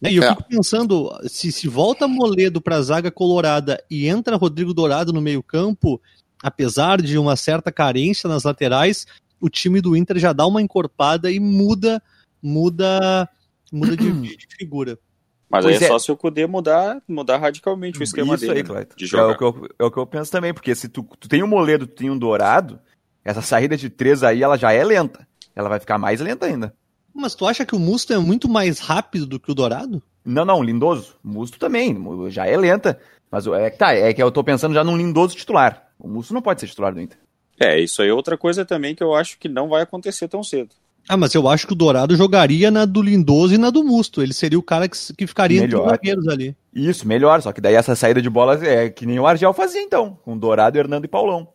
[0.09, 0.29] E eu é.
[0.29, 5.21] fico pensando, se, se volta Moledo para a zaga colorada e entra Rodrigo Dourado no
[5.21, 6.01] meio-campo,
[6.41, 9.05] apesar de uma certa carência nas laterais,
[9.39, 12.01] o time do Inter já dá uma encorpada e muda,
[12.41, 13.29] muda,
[13.71, 14.97] muda de, de figura.
[15.49, 18.47] Mas pois aí é, é, só se o Cudê mudar, mudar radicalmente o esquema Isso
[18.47, 18.61] dele.
[18.67, 18.87] Aí, né?
[18.95, 19.23] de jogar.
[19.23, 21.43] É o, que eu, é o que eu penso também, porque se tu, tu tem
[21.43, 22.79] um Moledo, tu tem um Dourado,
[23.23, 25.27] essa saída de três aí, ela já é lenta.
[25.55, 26.73] Ela vai ficar mais lenta ainda.
[27.13, 30.01] Mas tu acha que o Musto é muito mais rápido do que o Dourado?
[30.25, 31.15] Não, não, Lindoso.
[31.23, 31.95] O Musto também,
[32.29, 32.99] já é lenta.
[33.31, 35.89] Mas é que tá, é que eu tô pensando já num Lindoso titular.
[35.99, 37.17] O Musto não pode ser titular do Inter.
[37.59, 40.43] É, isso aí é outra coisa também que eu acho que não vai acontecer tão
[40.43, 40.69] cedo.
[41.07, 44.21] Ah, mas eu acho que o Dourado jogaria na do Lindoso e na do Musto.
[44.21, 45.79] Ele seria o cara que, que ficaria melhor.
[45.79, 46.55] entre os zagueiros ali.
[46.73, 47.41] Isso, melhor.
[47.41, 50.37] Só que daí essa saída de bola é que nem o Argel fazia então, com
[50.37, 51.47] Dourado, Hernando e Paulão.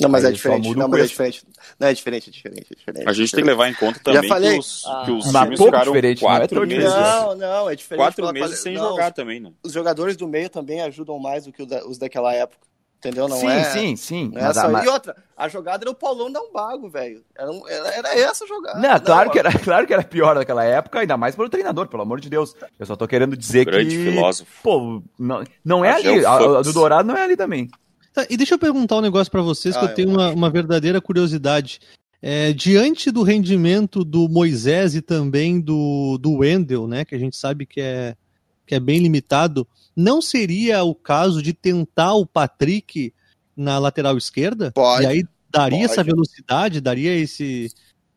[0.00, 0.74] Não, mas é diferente.
[0.74, 1.46] Não, mas é diferente.
[1.78, 3.08] Não, é diferente, é diferente, é diferente.
[3.08, 5.92] A gente tem que levar em conta também que os, ah, que os times ficaram
[5.92, 6.94] diferente, quatro não é meses.
[6.94, 8.04] Não, não, é diferente.
[8.04, 9.52] Quatro meses sem não, jogar também, né?
[9.62, 12.66] Os jogadores do meio também ajudam mais do que os daquela época.
[12.98, 13.28] Entendeu?
[13.28, 14.32] Não sim, é, sim, sim.
[14.34, 14.66] É só...
[14.66, 14.86] mas...
[14.86, 17.22] E outra, a jogada era o Paulão dar um bago, velho.
[17.36, 17.50] Era,
[17.92, 18.80] era, essa a jogada.
[18.80, 22.02] Não, claro, que era, claro que era pior naquela época, ainda mais pelo treinador, pelo
[22.02, 22.56] amor de Deus.
[22.80, 24.10] Eu só tô querendo dizer Grande que.
[24.10, 24.50] filósofo.
[24.62, 26.24] Pô, não, não é ali.
[26.24, 27.68] A, a, do Dourado não é ali também.
[28.14, 30.48] Tá, e deixa eu perguntar um negócio para vocês, ah, que eu tenho uma, uma
[30.48, 31.80] verdadeira curiosidade.
[32.22, 37.36] É, diante do rendimento do Moisés e também do, do Wendel, né, que a gente
[37.36, 38.16] sabe que é,
[38.64, 43.12] que é bem limitado, não seria o caso de tentar o Patrick
[43.56, 44.70] na lateral esquerda?
[44.72, 45.02] Pode.
[45.02, 45.90] E aí daria pode.
[45.90, 47.70] essa velocidade, daria esse,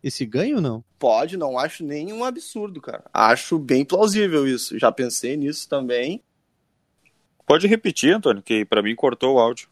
[0.04, 0.84] esse ganho não?
[1.00, 3.04] Pode, não acho nenhum absurdo, cara.
[3.12, 4.78] Acho bem plausível isso.
[4.78, 6.24] Já pensei nisso também.
[7.46, 9.68] Pode repetir, Antônio, que para mim cortou o áudio.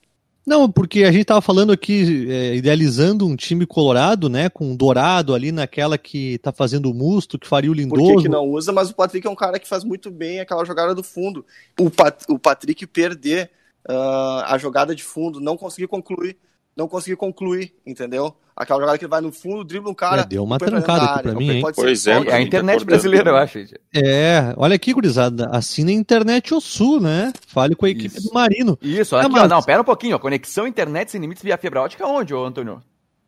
[0.45, 4.75] Não, porque a gente tava falando aqui, é, idealizando um time colorado, né, com um
[4.75, 8.03] dourado ali naquela que tá fazendo o musto, que faria o lindoso.
[8.03, 8.71] Por que, que não usa?
[8.71, 11.43] Mas o Patrick é um cara que faz muito bem aquela jogada do fundo.
[11.79, 13.49] O, Pat, o Patrick perder
[13.89, 16.37] uh, a jogada de fundo, não conseguir concluir,
[16.75, 18.35] não conseguir concluir, entendeu?
[18.55, 20.21] Aquela jogada que vai no fundo, dribla um cara.
[20.21, 21.63] É, deu uma trancada aqui pra mim, hein?
[21.75, 23.59] Pois é, é a internet tá brasileira, eu acho.
[23.93, 25.49] É, olha aqui, gurizada.
[25.51, 27.33] Assina a internet o Sul, né?
[27.47, 28.29] Fale com a equipe Isso.
[28.29, 28.77] do Marino.
[28.81, 29.51] Isso, olha é, aqui, mas...
[29.51, 30.19] ó, não, pera um pouquinho, ó.
[30.19, 32.81] Conexão internet sem limites via fibra ótica onde, ô Antônio?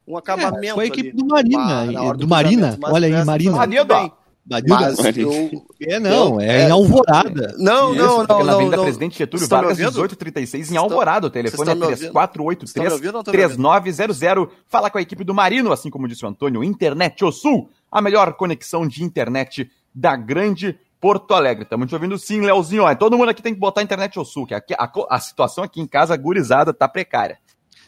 [0.07, 0.65] Um acabamento.
[0.65, 1.17] É, com a equipe ali.
[1.17, 1.85] do Marina.
[1.85, 2.79] do, do Marina.
[2.83, 3.57] Olha aí, Marina.
[3.57, 4.13] Marina.
[4.49, 7.53] Mas eu, é, não, é, é em Alvorada.
[7.57, 8.45] Não, Isso, não, não.
[8.45, 11.27] Na Avenida não, Presidente Getúlio Vargas, 1836, em Alvorada.
[11.27, 14.49] O telefone é 3483-3900.
[14.67, 18.01] Fala com a equipe do Marino, assim como disse o Antônio, Internet O Sul, a
[18.01, 21.63] melhor conexão de internet da grande Porto Alegre.
[21.63, 22.83] Estamos te ouvindo sim, Leozinho.
[22.97, 25.81] Todo mundo aqui tem que botar internet O Sul, que aqui, a, a situação aqui
[25.81, 27.37] em casa, gurizada, tá precária.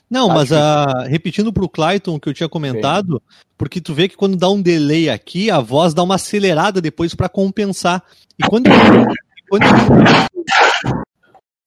[0.10, 0.56] Não, Acho mas que...
[0.56, 3.38] a, repetindo pro Clayton que eu tinha comentado, Bem.
[3.58, 7.14] porque tu vê que quando dá um delay aqui, a voz dá uma acelerada depois
[7.14, 8.04] para compensar.
[8.38, 8.74] E quando, eu,
[9.50, 11.04] quando eu,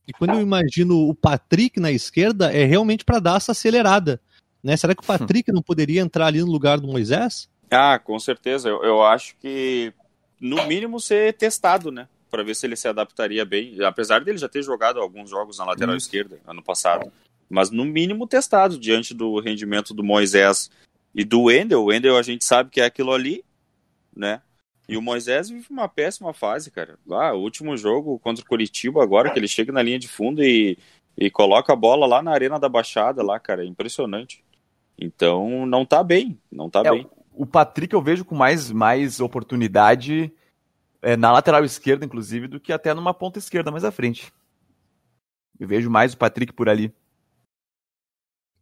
[0.08, 4.20] e quando eu imagino o Patrick na esquerda, é realmente para dar essa acelerada.
[4.62, 4.76] Né?
[4.76, 7.48] Será que o Patrick não poderia entrar ali no lugar do Moisés?
[7.70, 8.68] Ah, com certeza.
[8.68, 9.92] Eu, eu acho que,
[10.40, 12.08] no mínimo, ser testado, né?
[12.30, 13.82] Para ver se ele se adaptaria bem.
[13.84, 17.12] Apesar dele já ter jogado alguns jogos na lateral esquerda ano passado
[17.52, 20.70] mas no mínimo testado diante do rendimento do Moisés
[21.14, 21.82] e do Wendel.
[21.82, 23.44] O Wendel a gente sabe que é aquilo ali,
[24.16, 24.40] né?
[24.88, 26.98] E o Moisés vive uma péssima fase, cara.
[27.10, 30.42] Ah, o último jogo contra o Curitiba, agora que ele chega na linha de fundo
[30.42, 30.78] e,
[31.16, 34.42] e coloca a bola lá na Arena da Baixada, lá, cara, é impressionante.
[34.98, 37.06] Então, não tá bem, não tá é, bem.
[37.34, 40.32] O Patrick eu vejo com mais, mais oportunidade
[41.02, 44.32] é, na lateral esquerda, inclusive, do que até numa ponta esquerda mais à frente.
[45.60, 46.92] Eu vejo mais o Patrick por ali.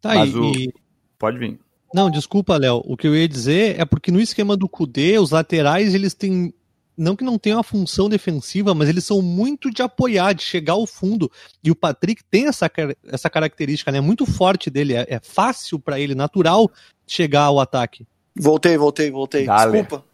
[0.00, 0.68] Tá Mas aí.
[0.68, 0.80] O...
[1.18, 1.58] Pode vir.
[1.92, 2.82] Não, desculpa, Léo.
[2.84, 6.54] O que eu ia dizer é porque no esquema do Kudê, os laterais, eles têm.
[6.96, 10.74] Não que não tenham uma função defensiva, mas eles são muito de apoiar, de chegar
[10.74, 11.30] ao fundo.
[11.64, 12.70] E o Patrick tem essa,
[13.08, 14.00] essa característica, né?
[14.00, 14.94] Muito forte dele.
[14.94, 16.70] É, é fácil para ele, natural,
[17.06, 18.06] chegar ao ataque.
[18.38, 19.46] Voltei, voltei, voltei.
[19.46, 19.72] Dale.
[19.72, 20.04] Desculpa.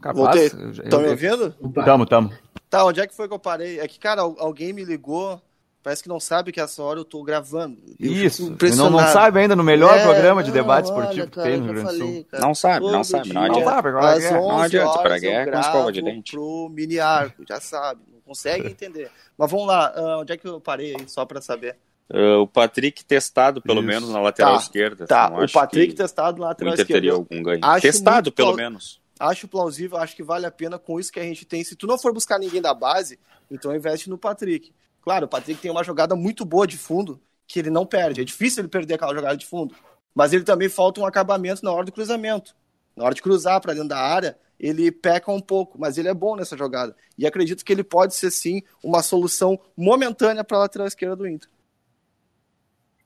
[0.00, 0.46] Capaz, voltei.
[0.84, 1.54] Estão me ouvindo?
[1.84, 2.32] Tamo, tamo.
[2.70, 3.80] Tá, onde é que foi que eu parei?
[3.80, 5.40] É que, cara, alguém me ligou
[5.86, 7.78] Parece que não sabe que essa hora eu tô gravando.
[8.00, 11.40] Eu Isso, não, não sabe ainda no melhor é, programa de não, debate esportivo que
[11.40, 12.26] tem no Rio Grande do Sul.
[12.40, 13.60] Não sabe, não sabe, não adianta.
[13.60, 14.30] Não, sabe, é.
[14.32, 16.32] não adianta, para guerra é com escova de dente.
[16.32, 19.12] pro mini arco, já sabe, não consegue entender.
[19.38, 21.76] Mas vamos lá, uh, onde é que eu parei aí, só para saber?
[22.10, 23.86] Uh, o Patrick testado, pelo Isso.
[23.86, 25.06] menos, na lateral tá, esquerda.
[25.06, 26.94] Tá, o Patrick testado na lateral esquerda.
[26.94, 27.60] teria algum ganho.
[27.62, 29.00] Acho testado, pelo menos.
[29.20, 31.62] Acho plausível, acho que vale a pena com isso que a gente tem.
[31.62, 34.72] Se tu não for buscar ninguém da base, então investe no Patrick.
[35.06, 38.20] Claro, o Patrick tem uma jogada muito boa de fundo que ele não perde.
[38.20, 39.72] É difícil ele perder aquela jogada de fundo.
[40.12, 42.56] Mas ele também falta um acabamento na hora do cruzamento.
[42.96, 46.14] Na hora de cruzar para dentro da área, ele peca um pouco, mas ele é
[46.14, 46.96] bom nessa jogada.
[47.16, 51.28] E acredito que ele pode ser sim uma solução momentânea para a lateral esquerda do
[51.28, 51.48] Inter.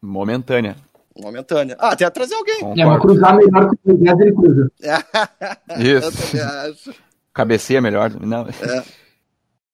[0.01, 0.77] Momentânea.
[1.23, 1.77] Momentânea.
[1.79, 2.81] Ah, até trazer alguém.
[2.81, 4.73] É, mas cruzar melhor que o Guedes, ele cruza.
[5.77, 6.07] Isso.
[6.07, 6.95] Eu também acho.
[7.35, 8.11] Cabeceia melhor.
[8.19, 8.49] Não.
[8.49, 9.00] É.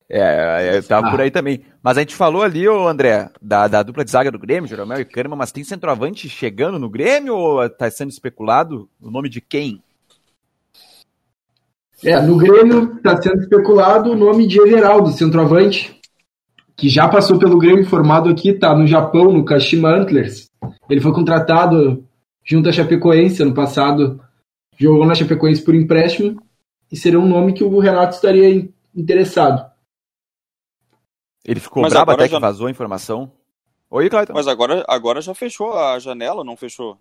[0.09, 1.63] É, eu tava por aí também.
[1.83, 5.01] Mas a gente falou ali, ô André, da, da dupla de zaga do Grêmio, Jeromel
[5.01, 9.41] e Kahneman, mas tem centroavante chegando no Grêmio ou tá sendo especulado o nome de
[9.41, 9.83] quem?
[12.05, 15.99] É, no Grêmio está sendo especulado o nome de Everaldo, centroavante,
[16.77, 20.49] que já passou pelo Grêmio formado aqui, tá no Japão, no Kashima Antlers.
[20.89, 22.05] Ele foi contratado
[22.45, 24.21] junto à Chapecoense ano passado,
[24.79, 26.41] jogou na Chapecoense por empréstimo
[26.93, 29.76] e seria um nome que o Renato estaria interessado.
[31.47, 33.31] Ele ficou Mas até já- que vazou a informação.
[33.89, 34.33] Oi, Clayton.
[34.35, 36.99] Mas agora, agora já fechou a janela, não fechou?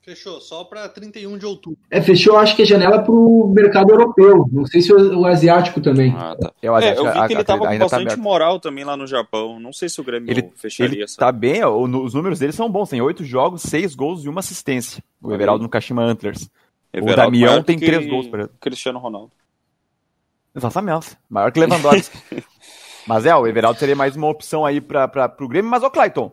[0.00, 1.78] Fechou, só pra 31 de outubro.
[1.90, 4.46] É, fechou, acho que a janela para o mercado europeu.
[4.52, 6.14] Não sei se o, o asiático também.
[6.14, 6.52] Ah, tá.
[6.62, 8.20] Eu, É, acho eu vi a- que ele a- tava com ainda tá bastante aberto.
[8.22, 9.58] moral também lá no Japão.
[9.58, 11.16] Não sei se o Grêmio Ele, fecharia ele essa.
[11.16, 12.90] tá bem, ó, o- os números dele são bons.
[12.90, 15.02] Tem oito jogos, seis gols e uma assistência.
[15.22, 15.66] O Everaldo aí.
[15.66, 16.50] no Kashima Antlers.
[16.92, 18.48] Everaldo Damião maior tem três gols por ele.
[18.60, 19.32] Cristiano Ronaldo.
[20.54, 21.16] Exatamente.
[21.30, 22.16] Maior que Lewandowski.
[23.06, 25.70] mas é, o Everaldo seria mais uma opção aí para o Grêmio.
[25.70, 26.32] Mas, ô Clayton,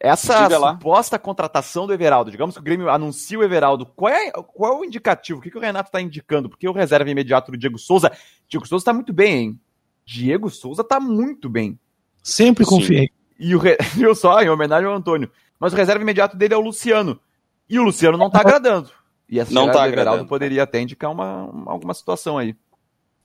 [0.00, 0.72] essa Diga lá.
[0.72, 4.76] suposta contratação do Everaldo, digamos que o Grêmio anuncia o Everaldo, qual é, qual é
[4.80, 5.38] o indicativo?
[5.38, 6.48] O que, que o Renato está indicando?
[6.48, 8.10] Porque o reserva imediato do Diego Souza.
[8.48, 9.60] Diego Souza tá muito bem, hein?
[10.04, 11.78] Diego Souza tá muito bem.
[12.22, 13.10] Sempre confiei.
[13.38, 13.76] E o re...
[13.94, 15.30] viu só, em homenagem ao Antônio.
[15.58, 17.20] Mas o reserva imediato dele é o Luciano.
[17.68, 18.90] E o Luciano não tá agradando.
[19.28, 20.28] E essa Não chegada tá do Everaldo agradando.
[20.28, 22.54] poderia até indicar uma, uma- alguma situação aí.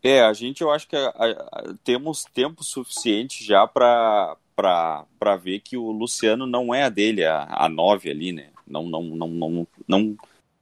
[0.04, 5.60] É, a gente eu acho que a- a- temos tempo suficiente já pra para ver
[5.60, 8.50] que o Luciano não é a dele, a, a 9 ali, né?
[8.66, 10.18] Não, não, não, não, não,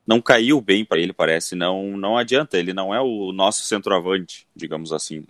[0.06, 1.56] não caiu bem pra ele, parece.
[1.56, 5.26] Não, não adianta, ele não é o nosso centroavante, digamos assim.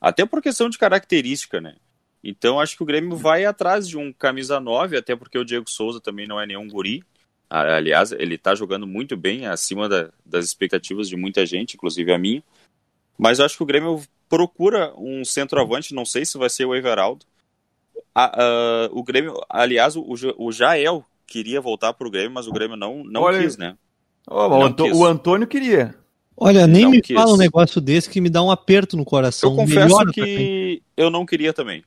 [0.00, 1.76] Até por questão de característica, né?
[2.22, 5.68] Então acho que o Grêmio vai atrás de um camisa 9, até porque o Diego
[5.68, 7.02] Souza também não é nenhum guri.
[7.50, 12.18] Aliás, ele tá jogando muito bem, acima da- das expectativas de muita gente, inclusive a
[12.18, 12.42] minha.
[13.18, 16.74] Mas eu acho que o Grêmio procura um centroavante, não sei se vai ser o
[16.74, 17.26] Everaldo.
[18.14, 20.04] A- ah, o Grêmio, aliás, o,
[20.38, 23.76] o Jael queria voltar pro Grêmio, mas o Grêmio não, não Olha quis, né?
[24.30, 24.96] Ô, o, Não Anto- quis.
[24.96, 25.94] o Antônio queria.
[26.36, 27.16] Olha, nem Não me quis.
[27.16, 29.50] fala um negócio desse que me dá um aperto no coração.
[29.50, 31.82] Eu confesso Melhora que eu não queria também.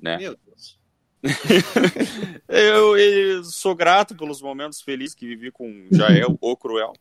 [0.00, 0.16] Né?
[0.16, 0.78] Meu Deus.
[2.48, 6.92] Eu, eu sou grato pelos momentos felizes que vivi com Jael ou Cruel.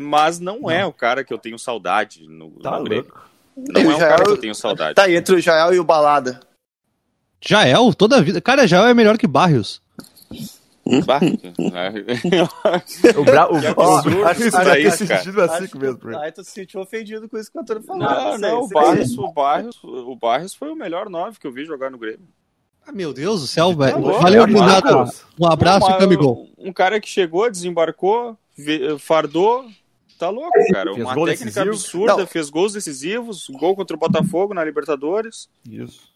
[0.00, 3.04] Mas não, é o cara que eu tenho saudade no, Tá no Grêmio.
[3.04, 3.30] louco.
[3.56, 4.94] Não é um Jael- cara que eu tenho saudade.
[4.94, 6.40] Tá aí entre o Jael e o Balada.
[7.44, 8.40] Jael, toda a vida.
[8.40, 9.82] Cara, Jael é melhor que Barrios.
[11.06, 11.20] Bah,
[13.16, 13.52] O, Bra...
[13.52, 13.56] o,
[13.96, 15.18] absurdo acho que isso daí, faz cara.
[15.20, 16.18] sentido assim Acho mesmo.
[16.18, 18.02] Aí tu se sentiu ofendido com isso que o Antônio falou.
[18.02, 18.68] Não, sei, não, o.
[18.68, 22.26] Barrios, o, Barrios, o Barrios foi o melhor nove que eu vi jogar no Grêmio.
[22.86, 23.98] Ah, meu Deus do céu, velho.
[24.00, 24.46] louco, Valeu, é.
[24.48, 25.24] Marcos.
[25.38, 26.48] Um abraço Não, e camigol.
[26.58, 28.36] Um cara que chegou, desembarcou,
[28.98, 29.66] fardou.
[30.18, 30.94] Tá louco, cara.
[30.94, 31.68] Fez Uma técnica decisivo.
[31.70, 32.26] absurda, Não.
[32.26, 35.48] fez gols decisivos, gol contra o Botafogo na Libertadores.
[35.68, 36.12] Isso.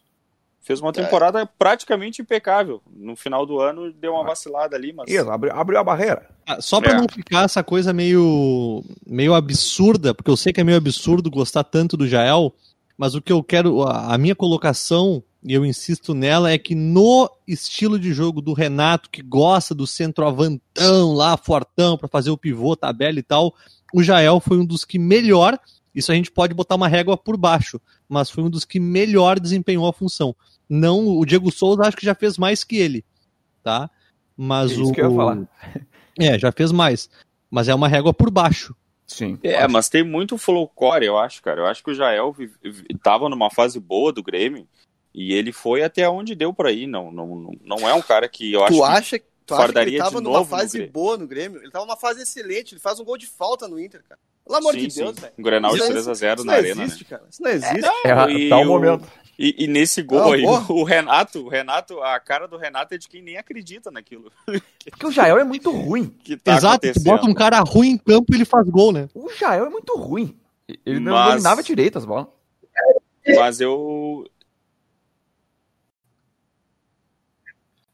[0.61, 2.81] Fez uma temporada praticamente impecável.
[2.93, 5.09] No final do ano deu uma vacilada ali, mas.
[5.09, 6.29] Isso, abriu, abriu a barreira.
[6.45, 6.95] Ah, Só pra É.
[6.97, 11.63] não ficar essa coisa meio, meio absurda, porque eu sei que é meio absurdo gostar
[11.63, 12.53] tanto do Jael,
[12.97, 16.75] mas o que eu quero, a a minha colocação, e eu insisto nela, é que
[16.75, 22.37] no estilo de jogo do Renato, que gosta do centroavantão lá, fortão, pra fazer o
[22.37, 23.53] pivô, tabela e tal,
[23.93, 25.57] o Jael foi um dos que melhor,
[25.93, 29.39] isso a gente pode botar uma régua por baixo, mas foi um dos que melhor
[29.39, 30.35] desempenhou a função.
[30.69, 33.05] Não, o Diego Souza acho que já fez mais que ele,
[33.63, 33.89] tá?
[34.35, 35.39] Mas É isso o que eu ia falar.
[36.19, 37.09] é, já fez mais.
[37.49, 38.75] Mas é uma régua por baixo.
[39.07, 39.39] Sim.
[39.41, 41.61] É, mas tem muito folclore, eu acho, cara.
[41.61, 44.67] Eu acho que o Jael vi- vi- tava numa fase boa do Grêmio
[45.19, 46.85] e ele foi até onde deu pra ir.
[46.87, 49.73] Não, não, não, não é um cara que eu acho Tu que acha, tu acha
[49.73, 51.59] que ele tava numa fase boa no Grêmio?
[51.61, 52.73] Ele tava numa fase excelente.
[52.75, 54.19] Ele faz um gol de falta no Inter, cara.
[54.45, 54.95] Pelo amor Sim, de.
[54.95, 55.33] Deus, velho.
[55.37, 57.09] Um Grenal de Isso- 3 a 0 Isso na não arena, existe, né?
[57.09, 57.23] cara.
[57.29, 57.85] Isso não existe.
[58.05, 59.07] É, e tá o o- momento.
[59.39, 60.73] E, e nesse gol Não, aí, porra.
[60.73, 64.31] o Renato, o Renato, a cara do Renato é de quem nem acredita naquilo
[64.89, 66.07] Porque o Jael é muito ruim.
[66.23, 69.07] que tá Exato, tu bota um cara ruim em campo e ele faz gol, né?
[69.13, 70.35] O Jael é muito ruim.
[70.85, 72.27] Ele não Mas- dominava direito as bolas.
[73.35, 74.25] Mas eu.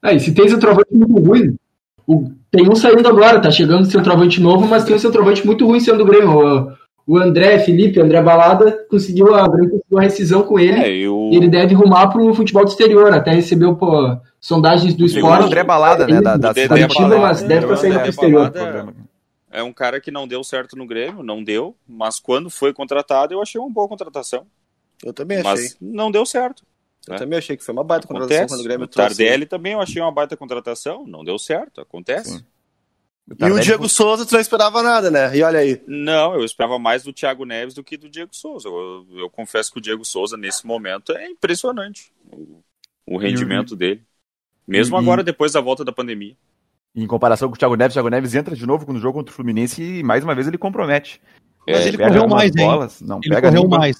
[0.03, 1.55] Ah, e se tem centroavante muito ruim,
[2.05, 5.65] o, tem um saindo agora, tá chegando o centroavante novo, mas tem um centroavante muito
[5.65, 6.37] ruim sendo do Grêmio.
[6.37, 10.79] O, o André Felipe, André Balada, conseguiu a, conseguiu a rescisão com ele.
[10.79, 11.29] É, eu...
[11.31, 13.13] E ele deve rumar pro futebol do exterior.
[13.13, 15.45] Até recebeu pô, sondagens do Segundo o esporte.
[15.47, 16.21] André Balada, né?
[16.21, 17.73] Da, da O Dedé Curitiba, Balada, mas deve né?
[17.73, 18.51] estar saindo O pro exterior.
[18.51, 18.93] Balada
[19.51, 23.33] É um cara que não deu certo no Grêmio, não deu, mas quando foi contratado
[23.33, 24.45] eu achei uma boa contratação.
[25.03, 25.51] Eu também achei.
[25.51, 26.63] Mas não deu certo.
[27.07, 27.17] Eu né?
[27.19, 28.53] também achei que foi uma baita contratação Acontece.
[28.53, 29.17] quando o Grêmio o trouxe.
[29.17, 32.37] Tardelli também eu achei uma baita contratação, não deu certo, acontece.
[32.37, 32.45] Sim.
[33.39, 35.35] E o Diego Souza, tu não esperava nada, né?
[35.35, 35.81] E olha aí.
[35.87, 38.67] Não, eu esperava mais do Thiago Neves do que do Diego Souza.
[38.67, 42.61] Eu, eu confesso que o Diego Souza, nesse momento, é impressionante o,
[43.05, 44.01] o rendimento dele.
[44.67, 46.35] Mesmo e- agora, depois da volta da pandemia.
[46.95, 49.31] Em comparação com o Thiago Neves, o Thiago Neves entra de novo no jogo contra
[49.31, 51.21] o Fluminense e mais uma vez ele compromete.
[51.65, 52.67] É, Mas ele Pega correu mais, hein?
[52.67, 53.77] bolas, Não, Ele pega correu nenhuma.
[53.79, 53.97] mais.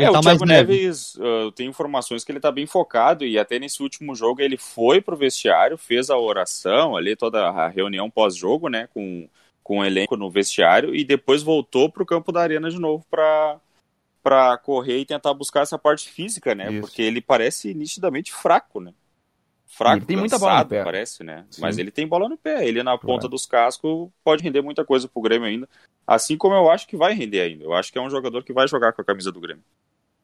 [0.00, 0.44] Ele é, tá o Thiago.
[0.46, 4.40] Neves, uh, eu tenho informações que ele tá bem focado e até nesse último jogo
[4.40, 9.28] ele foi pro vestiário, fez a oração ali, toda a reunião pós-jogo, né, com,
[9.62, 13.60] com o elenco no vestiário e depois voltou pro campo da arena de novo pra,
[14.22, 16.80] pra correr e tentar buscar essa parte física, né, Isso.
[16.80, 18.92] porque ele parece nitidamente fraco, né.
[19.72, 20.82] Fraco, Ele tem muita bola no cansado, pé.
[20.84, 21.46] parece, né?
[21.48, 21.60] Sim.
[21.60, 22.66] Mas ele tem bola no pé.
[22.66, 23.28] Ele na ponta Claro.
[23.28, 25.68] dos cascos pode render muita coisa pro Grêmio ainda.
[26.04, 27.62] Assim como eu acho que vai render ainda.
[27.62, 29.62] Eu acho que é um jogador que vai jogar com a camisa do Grêmio.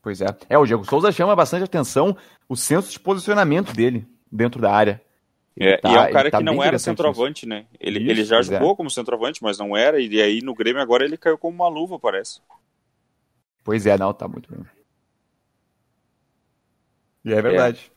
[0.07, 0.27] Pois é.
[0.49, 2.17] É, o Diego Souza chama bastante atenção
[2.49, 5.03] o senso de posicionamento dele dentro da área.
[5.59, 7.67] É, tá- e é um cara tá que não era centroavante, né?
[7.81, 8.43] Ele, Isso, ele já é.
[8.45, 9.99] jogou como centroavante, mas não era.
[10.01, 12.41] E aí no Grêmio agora ele caiu como uma luva, parece.
[13.65, 14.65] Pois é, não, tá muito bem.
[17.25, 17.91] E é verdade.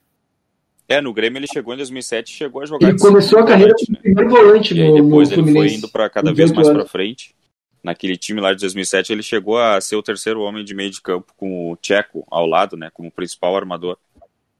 [0.87, 3.75] É, no Grêmio ele chegou em 2007 e chegou a jogar Ele começou a carreira
[3.75, 3.99] como né?
[4.01, 5.75] primeiro volante E aí no, no depois ele foi Fluminense.
[5.75, 7.35] indo para cada vez 18 mais pra frente.
[7.83, 11.01] Naquele time lá de 2007 ele chegou a ser o terceiro homem de meio de
[11.01, 12.89] campo com o Tcheco ao lado, né?
[12.93, 13.97] Como principal armador.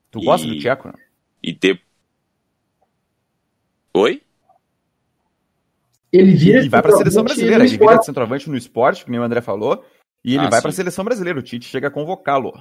[0.10, 0.88] Tu gosta E- do Tcheco?
[0.88, 0.94] né?
[1.44, 1.80] E de...
[3.94, 4.22] Oi?
[6.12, 7.64] Ele vira E vai pra seleção centroavante brasileira.
[7.66, 9.86] Ele vira de centroavante no esporte, que nem o André falou.
[10.24, 10.64] E ele Ah, vai sim.
[10.64, 11.40] pra seleção brasileira.
[11.40, 12.52] O Tite chega a convocá-lo.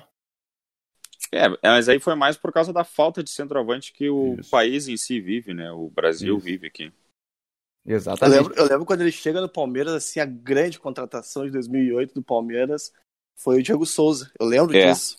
[1.32, 4.50] É, mas aí foi mais por causa da falta de centroavante que o Isso.
[4.50, 5.70] país em si vive, né?
[5.72, 6.44] O Brasil Isso.
[6.44, 6.92] vive aqui.
[7.88, 8.36] Eu Exatamente.
[8.36, 12.22] lembro, eu lembro quando ele chega no Palmeiras, assim, a grande contratação de 2008 do
[12.22, 12.92] Palmeiras
[13.36, 14.30] foi o Diego Souza.
[14.38, 14.90] Eu lembro É.
[14.92, 15.16] disso.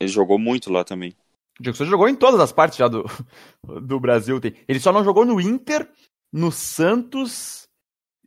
[0.00, 1.14] Ele jogou muito lá também.
[1.60, 3.04] O Diego Souza jogou em todas as partes já do,
[3.86, 4.40] do Brasil.
[4.66, 5.88] Ele só não jogou no Inter,
[6.32, 7.62] no Santos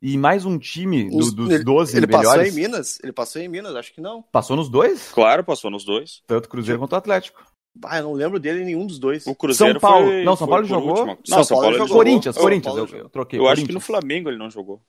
[0.01, 2.53] e mais um time do- Os- dos ele, 12 ele passou melhores.
[2.53, 2.99] em Minas?
[3.03, 3.76] Ele passou em Minas?
[3.76, 4.21] Acho que não.
[4.21, 5.11] Passou nos dois?
[5.11, 6.21] Claro, passou nos dois.
[6.28, 7.43] Tanto Cruzeiro quanto o Atlético.
[7.84, 9.28] Ah, eu não lembro dele em nenhum dos dois.
[9.28, 10.07] O Cruzeiro São Paulo.
[10.07, 10.89] foi- Não, São Paulo jogou.
[10.91, 11.17] último.
[11.26, 11.97] São Não, São Paulo Paulo jogou.
[12.03, 12.76] Corinthians, Eu- Corinthians.
[12.76, 13.39] Eu, eu troquei.
[13.39, 13.80] Eu acho que no.
[13.82, 14.82] Flamengo ele não jogou.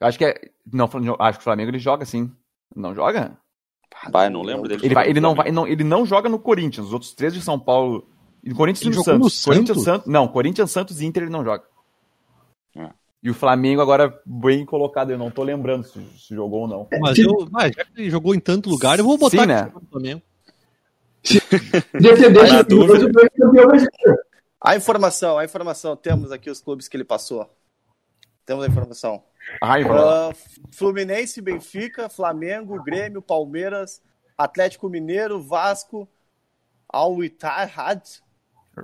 [0.00, 0.34] Acho que é.
[0.70, 0.84] Não,
[1.18, 2.30] acho que o Flamengo ele joga sim.
[2.74, 3.36] Não joga?
[4.10, 4.84] Vai, não lembro dele.
[4.84, 6.88] Ele, vai, ele, não vai, não, ele não joga no Corinthians.
[6.88, 8.06] Os outros três de São Paulo.
[8.42, 9.44] E no Corinthians Ele e no Santos.
[9.44, 9.84] Corinthians, Santos?
[9.84, 10.12] Santos.
[10.12, 11.64] Não, Corinthians, Santos e Inter ele não joga.
[12.76, 12.90] É.
[13.22, 15.10] E o Flamengo agora bem colocado.
[15.10, 16.86] Eu não tô lembrando se, se jogou ou não.
[17.00, 19.46] Mas eu, ah, já que ele jogou em tanto lugar, eu vou botar Sim, aqui
[19.48, 19.72] né?
[19.74, 20.22] no Flamengo.
[22.68, 23.10] Dúvida.
[24.60, 25.96] A informação, a informação.
[25.96, 27.48] Temos aqui os clubes que ele passou.
[28.44, 29.22] Temos a informação.
[29.62, 29.84] Ai.
[29.84, 30.32] Ah,
[30.72, 34.02] Fluminense, Benfica, Flamengo, Grêmio, Palmeiras,
[34.36, 36.08] Atlético Mineiro, Vasco,
[36.88, 38.02] Al Ittihad,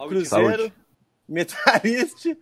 [0.09, 0.73] Cruzeiro.
[1.29, 2.37] Metalist,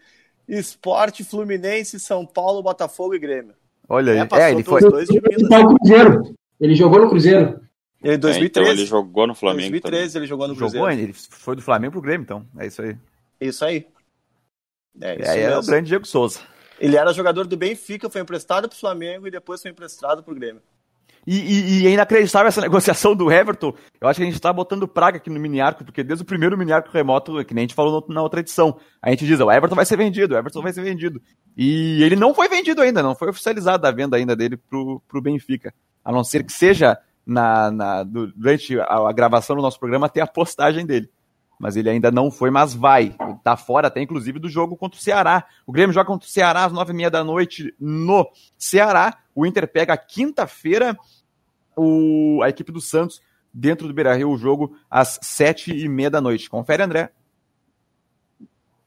[0.49, 3.55] Esporte, Fluminense, São Paulo, Botafogo e Grêmio.
[3.89, 4.29] Olha aí.
[4.41, 4.81] É, ele foi.
[4.81, 6.35] dois Cruzeiro.
[6.61, 7.61] Ele jogou no Cruzeiro.
[8.03, 8.71] Em É, então 2013.
[8.71, 11.03] ele jogou no Flamengo 2013 ele jogou no Jogou, Cruzeiro.
[11.03, 12.47] ele foi do Flamengo pro Grêmio, então.
[12.59, 12.97] É isso aí.
[13.41, 13.87] Isso aí.
[15.01, 16.41] É isso É, é o grande Diego Souza.
[16.79, 20.63] Ele era jogador do Benfica, foi emprestado pro Flamengo e depois foi emprestado pro Grêmio.
[21.27, 23.75] E, e, e é inacreditável essa negociação do Everton.
[24.01, 26.57] Eu acho que a gente tá botando praga aqui no mini-arco, porque desde o primeiro
[26.57, 29.53] mini-arco remoto, que nem a gente falou no- na outra edição, a gente diz, o
[29.53, 31.21] Everton vai ser vendido, o Everton vai ser vendido.
[31.55, 35.21] E ele não foi vendido ainda, não foi oficializada a venda ainda dele pro, pro
[35.21, 35.75] Benfica.
[36.03, 36.97] A não ser que seja
[37.27, 41.11] na, na- du- durante a, a gravação do nosso programa até a postagem dele.
[41.59, 43.15] Mas ele ainda não foi, mas vai.
[43.45, 45.45] Tá fora até, inclusive, do jogo contra o Ceará.
[45.67, 49.19] O Grêmio joga contra o Ceará às nove e meia da noite no Ceará.
[49.35, 50.97] O Inter pega quinta-feira
[51.77, 53.21] o, a equipe do Santos
[53.53, 56.49] dentro do Beira-Rio, o jogo às sete e meia da noite.
[56.49, 57.11] Confere, André.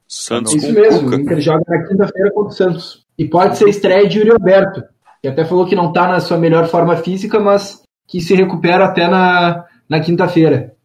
[0.07, 1.09] Santos Isso com mesmo.
[1.09, 1.13] O.
[1.13, 3.05] Inter joga na quinta-feira contra o Santos.
[3.17, 4.83] E pode ser estreia de Yuri Alberto,
[5.21, 8.85] que até falou que não tá na sua melhor forma física, mas que se recupera
[8.85, 10.75] até na, na quinta-feira.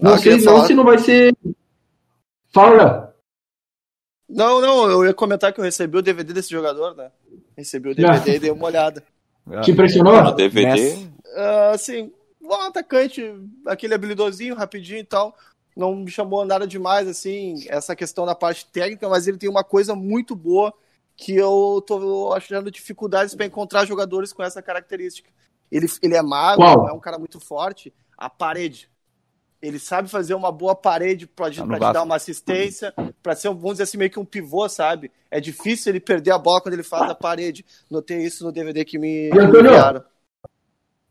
[0.00, 1.34] Não Ah, sei não se não vai ser.
[2.52, 3.14] Fala.
[4.28, 7.10] Não, não, eu ia comentar que eu recebi o DVD desse jogador, né?
[7.56, 9.02] Recebi o DVD e dei uma olhada.
[9.62, 10.20] Te impressionou?
[10.22, 10.66] No DVD.
[10.72, 11.12] Messi.
[11.36, 12.12] Ah, assim,
[12.42, 13.22] um atacante,
[13.66, 15.34] aquele habilidosinho, rapidinho e tal.
[15.76, 19.62] não me chamou nada demais, assim, essa questão da parte técnica, mas ele tem uma
[19.62, 20.72] coisa muito boa
[21.16, 25.30] que eu tô achando dificuldades para encontrar jogadores com essa característica.
[25.70, 26.88] Ele, ele é magro, Qual?
[26.88, 27.92] é um cara muito forte.
[28.16, 28.88] A parede.
[29.60, 31.92] Ele sabe fazer uma boa parede para Tá te Vasco.
[31.92, 32.92] dar uma assistência,
[33.22, 35.10] para ser, vamos dizer assim, meio que um pivô, sabe?
[35.30, 37.64] É difícil ele perder a bola quando ele faz a parede.
[37.90, 40.04] Notei isso no DVD que me, enviaram.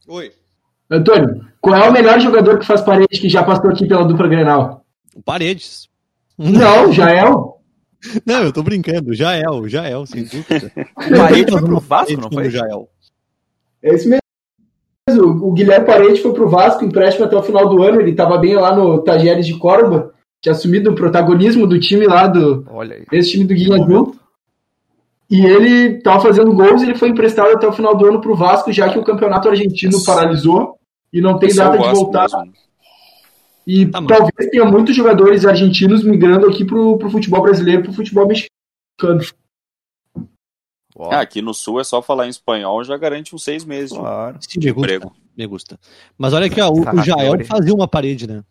[0.07, 0.31] Oi.
[0.89, 4.27] Antônio, qual é o melhor jogador que faz parede que já passou aqui pela dupla
[4.27, 4.85] Grenal?
[5.15, 5.89] O Paredes.
[6.37, 7.23] Não, já é.
[8.25, 9.13] Não, eu tô brincando.
[9.13, 10.71] Jael, Jael, sem dúvida.
[10.95, 12.49] Paredes foi pro Vasco, não foi?
[12.51, 12.87] Jael.
[13.81, 14.21] É isso mesmo.
[15.07, 18.01] O Guilherme Parede foi pro Vasco, empréstimo até o final do ano.
[18.01, 22.25] Ele estava bem lá no Tajeres de Córdoba, tinha assumido o protagonismo do time lá,
[22.25, 22.65] do,
[23.11, 24.13] desse time do Guilherme.
[25.29, 28.35] E ele tava fazendo gols e ele foi emprestado até o final do ano pro
[28.35, 30.75] Vasco, já que o campeonato argentino paralisou
[31.13, 32.27] e não tem Esse eu data de gosto voltar.
[32.39, 32.53] mesmo.
[33.67, 38.27] E Tá, talvez tenha muitos jogadores argentinos migrando aqui pro, pro futebol brasileiro, pro futebol
[38.27, 39.21] mexicano.
[41.11, 43.99] Ah, aqui no Sul é só falar em espanhol, já garante uns seis meses de
[43.99, 44.37] claro.
[44.39, 44.79] Sim, me gusta.
[44.79, 45.15] emprego.
[45.37, 45.79] Me gusta.
[46.17, 46.97] Mas olha aqui, ó, o, o.
[47.03, 48.41] Jael fazia uma parede, né?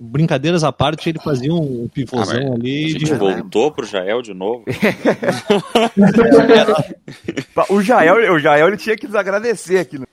[0.00, 2.84] Brincadeiras à parte, ele fazia um Ah, pivôzão mas ali.
[2.84, 4.64] A gente de- voltou pro Jael de novo.
[7.68, 9.98] O Jael, o Jael ele tinha que nos agradecer aqui.
[9.98, 10.06] No...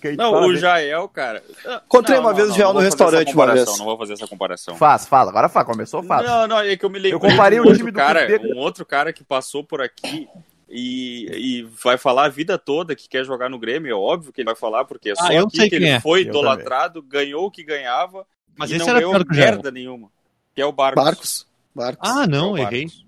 [0.00, 0.56] que a gente Não, fala o.
[0.56, 1.42] Jael, cara.
[1.86, 3.78] Encontrei uma não, vez não, o Jael não no restaurante uma vez.
[3.78, 4.76] Não vou fazer essa comparação.
[4.76, 5.30] Faz, fala.
[5.30, 5.66] Agora fala.
[5.66, 6.26] Começou, faz.
[6.26, 8.26] Não, não, é que eu me lembrei Eu comparei de o um time do cara,
[8.26, 8.56] Cruzeiro.
[8.56, 10.28] um outro cara que passou por aqui
[10.68, 14.40] e, e vai falar a vida toda que quer jogar no Grêmio, é óbvio que
[14.40, 16.00] ele vai falar, porque é só Ah, eu aqui sei que ele é.
[16.00, 20.10] foi Eu idolatrado, ganhou o que ganhava Mas e esse não era ganhou merda nenhuma.
[20.54, 21.02] Que é o Barcos.
[21.04, 21.46] Barcos.
[21.74, 22.08] Barcos.
[22.10, 22.84] Ah, não, É errei.
[22.84, 23.04] Barcos.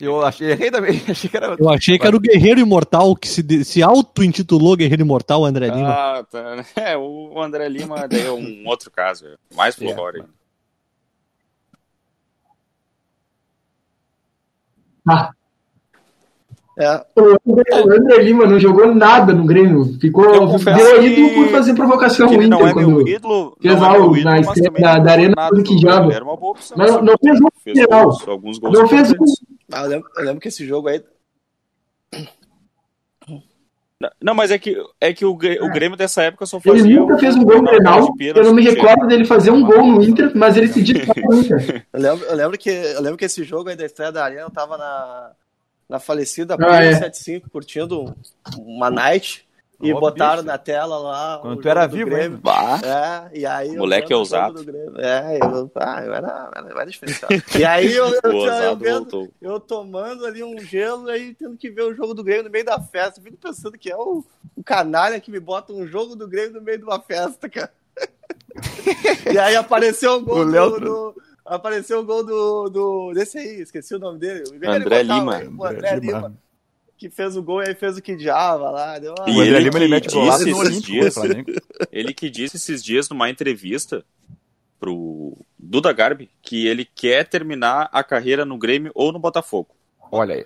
[0.00, 0.98] Eu achei, errei também.
[1.08, 1.54] Achei que era.
[1.58, 5.66] Eu achei que era o Guerreiro Imortal que se, se auto-intitulou Guerreiro Imortal, o André
[5.68, 5.90] Lima.
[5.92, 6.64] Ah, tá.
[6.74, 9.84] É, o André Lima daí é um outro caso, é mais É.
[9.84, 10.20] folclore.
[10.22, 10.30] ainda.
[15.08, 15.30] Ah,
[16.78, 19.98] É, o André- o André Lima não jogou nada no Grêmio.
[20.00, 20.24] Ficou
[20.58, 23.76] deu ídolo por fazer provocação no ele não Inter é quando meu ídolo, fez é
[24.24, 24.38] na
[24.80, 26.14] da- da Arena do que joga.
[26.14, 26.78] Era uma boa opção.
[26.78, 28.16] Não- não fez um fez geral.
[28.26, 29.14] alguns gols não fez um
[29.72, 31.02] ah, eu, lembro, eu lembro que esse jogo aí.
[34.22, 37.00] Não, mas é que, é que o, o Grêmio dessa época só Ele fazia.
[37.00, 39.84] nunca o- fez um gol no Grenal Eu não me recordo dele fazer um gol
[39.86, 41.86] no Inter, mas ele se disse no Inter.
[41.92, 44.40] Eu lembro, eu lembro que, eu lembro que esse jogo aí da estreia da Arena
[44.42, 45.32] eu tava na,
[45.90, 46.94] na falecida Ah, é.
[46.94, 48.14] 75 curtindo um-
[48.58, 49.44] uma night
[49.82, 50.46] e Ó, botaram bicho.
[50.46, 51.38] na tela lá.
[51.42, 52.22] Quando o tu era vivo Grêmio.
[52.24, 52.38] ainda.
[52.42, 52.80] Bah,
[53.32, 53.68] É, e aí.
[53.74, 54.58] eu Moleque o ousado.
[54.58, 55.00] jogo do Grêmio.
[55.00, 57.34] É, eu, ah, eu era, era, eu era diferenciado.
[57.58, 61.56] E aí eu, eu, o eu, vendo, eu tomando ali um gelo e aí tendo
[61.56, 63.20] que ver o jogo do Grêmio no meio da festa.
[63.20, 64.24] Fico pensando que é o,
[64.56, 67.72] o canalha que me bota um jogo do Grêmio no meio de uma festa, cara.
[69.32, 73.12] e aí apareceu o gol O Léo do, do- Apareceu o gol do, do.
[73.12, 74.44] desse aí, esqueci o nome dele.
[74.52, 75.36] O André botava, Lima.
[75.36, 76.36] aí, O André Lima.
[76.96, 78.98] Que fez o gol e aí fez o que diaba lá.
[79.00, 79.28] Deu uma...
[79.28, 80.86] E O André ele Lima ele que mete disse no esses Olímpico.
[80.86, 81.16] dias-.
[81.90, 84.04] Ele que disse esses dias numa entrevista
[84.78, 89.74] pro Duda Garbi que ele quer terminar a carreira no Grêmio ou no Botafogo.
[90.12, 90.44] Olha aí.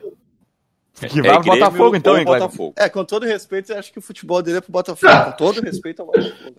[0.94, 2.24] Que É vai pro Grêmio Botafogo então, hein?
[2.24, 2.72] Botafogo.
[2.78, 5.12] É, com todo respeito, eu acho que o futebol dele é pro Botafogo.
[5.24, 6.54] Com todo respeito ao Botafogo.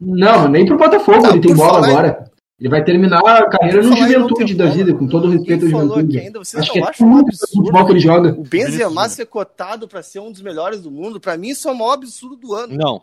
[0.00, 2.30] Não, nem pro Botafogo Não, ele tem bola falar agora.
[2.58, 6.12] Ele vai terminar a carreira no Juventude da vida, com todo o respeito ao Juventude.
[6.12, 8.30] que ainda vocês Acho que não é acham tudo o absurdo futebol que ele joga.
[8.32, 11.72] o Benzema ser cotado pra ser um dos melhores do mundo, pra mim isso é
[11.72, 12.74] o maior absurdo do ano.
[12.74, 13.02] Não.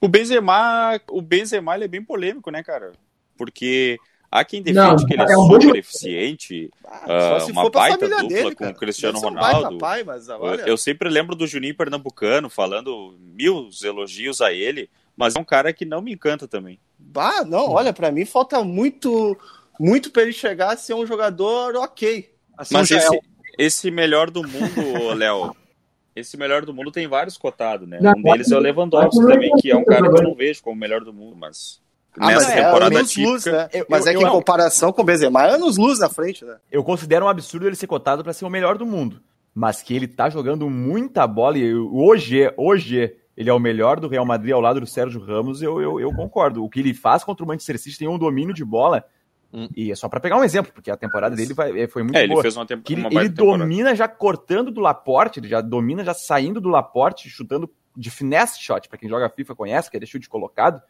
[0.00, 2.92] O Benzema, o Benzema ele é bem polêmico, né, cara?
[3.38, 3.98] Porque
[4.30, 7.04] há quem defende Não, que ele é, é um super eficiente, Ah,
[7.38, 9.56] só se uma for pra baita família dupla dele, com o Cristiano Deve um baita
[9.56, 9.78] Ronaldo.
[9.78, 15.36] pai, mas olha, Eu sempre lembro do Juninho Pernambucano falando mil elogios a ele, mas
[15.36, 16.78] é um cara que não me encanta também.
[16.98, 19.36] bah, não, olha, pra mim falta muito,
[19.78, 22.30] muito pra ele chegar a ser um jogador ok.
[22.56, 23.20] Assim, Mas Jael- esse,
[23.58, 25.54] esse melhor do mundo, Léo,
[26.14, 27.98] esse melhor do mundo tem vários cotados, né?
[28.00, 30.22] Não, um deles é o Lewandowski não é também, que é um cara que eu
[30.22, 31.80] não vejo como o melhor do mundo, mas
[32.18, 33.52] Ah, nessa mas é temporada luz, típica...
[33.52, 33.68] né?
[33.72, 36.08] Eu- mas eu- é que eu- em comparação com o Benzema, é anos luz na
[36.10, 36.56] frente, né?
[36.70, 39.22] Eu considero um absurdo ele ser cotado pra ser o melhor do mundo.
[39.54, 44.08] Mas que ele tá jogando muita bola e hoje, hoje ele é o melhor do
[44.08, 46.62] Real Madrid ao lado do Sérgio Ramos, eu, eu, eu concordo.
[46.64, 49.04] O que ele faz contra o Manchester City tem um domínio de bola.
[49.52, 49.68] Hum.
[49.76, 52.22] E é só pra pegar um exemplo, porque a temporada dele vai, foi muito É,
[52.22, 52.42] ele boa.
[52.42, 53.58] fez uma, temp que ele, uma ele temporada.
[53.58, 58.58] domina já cortando do Laporte, ele já domina já saindo do Laporte, chutando de finesse
[58.62, 60.80] shot, pra quem joga FIFA conhece, que é de chute colocado,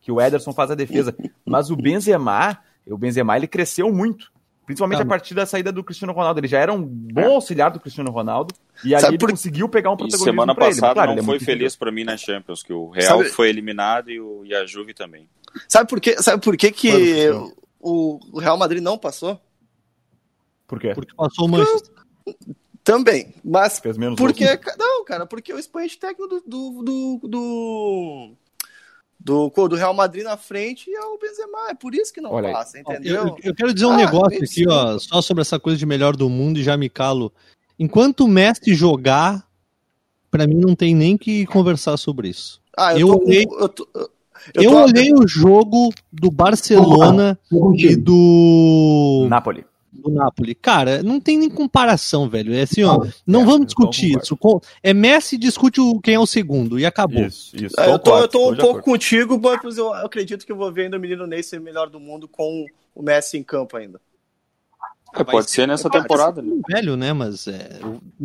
[0.00, 1.16] que o Ederson faz a defesa.
[1.46, 4.32] Mas o Benzema, o Benzema ele cresceu muito.
[4.68, 5.04] Principalmente tá.
[5.04, 6.40] a partir da saída do Cristiano Ronaldo.
[6.40, 7.34] Ele já era um bom é.
[7.34, 8.54] auxiliar do Cristiano Ronaldo
[8.84, 10.26] e ali ele conseguiu pegar um protagonismo.
[10.26, 13.16] E semana passada claro, não é foi feliz para mim na Champions, que o Real
[13.16, 13.30] Sabe...
[13.30, 15.26] foi eliminado e, o, e a Juve também.
[15.66, 16.22] Sabe por quê?
[16.22, 17.30] Sabe por que, que
[17.80, 19.40] o, o Real Madrid não passou?
[20.66, 20.92] Por quê?
[20.94, 21.94] Porque passou o Manchester.
[22.84, 24.44] Também, mas Fez menos porque
[24.78, 28.32] não, cara, porque o expoente técnico do do, do, do,
[29.18, 32.52] do, do Real Madrid na frente é o Benzema, é por isso que não Olha,
[32.52, 33.14] passa, entendeu?
[33.14, 36.16] Eu, eu quero dizer um ah, negócio aqui, ó, só sobre essa coisa de melhor
[36.16, 37.32] do mundo e já me calo.
[37.78, 39.46] Enquanto o Messi jogar,
[40.30, 42.60] para mim não tem nem que conversar sobre isso.
[42.76, 43.88] Ah, eu, eu olhei, com, eu, tô,
[44.54, 47.38] eu, eu olhei o jogo do Barcelona
[47.76, 50.54] e do Napoli do Napoli.
[50.54, 52.54] Cara, não tem nem comparação, velho.
[52.54, 54.38] É assim, ó, não é, vamos discutir isso.
[54.82, 57.24] É Messi discute quem é o segundo e acabou.
[57.24, 57.80] Isso, isso.
[57.80, 60.84] É, eu tô, eu tô um pouco contigo, mas eu acredito que eu vou ver
[60.84, 64.00] ainda o menino Ney ser melhor do mundo com o Messi em campo ainda.
[65.14, 66.60] É, pode ser nessa temporada, né?
[66.68, 67.12] Velho, né?
[67.12, 67.80] Mas é,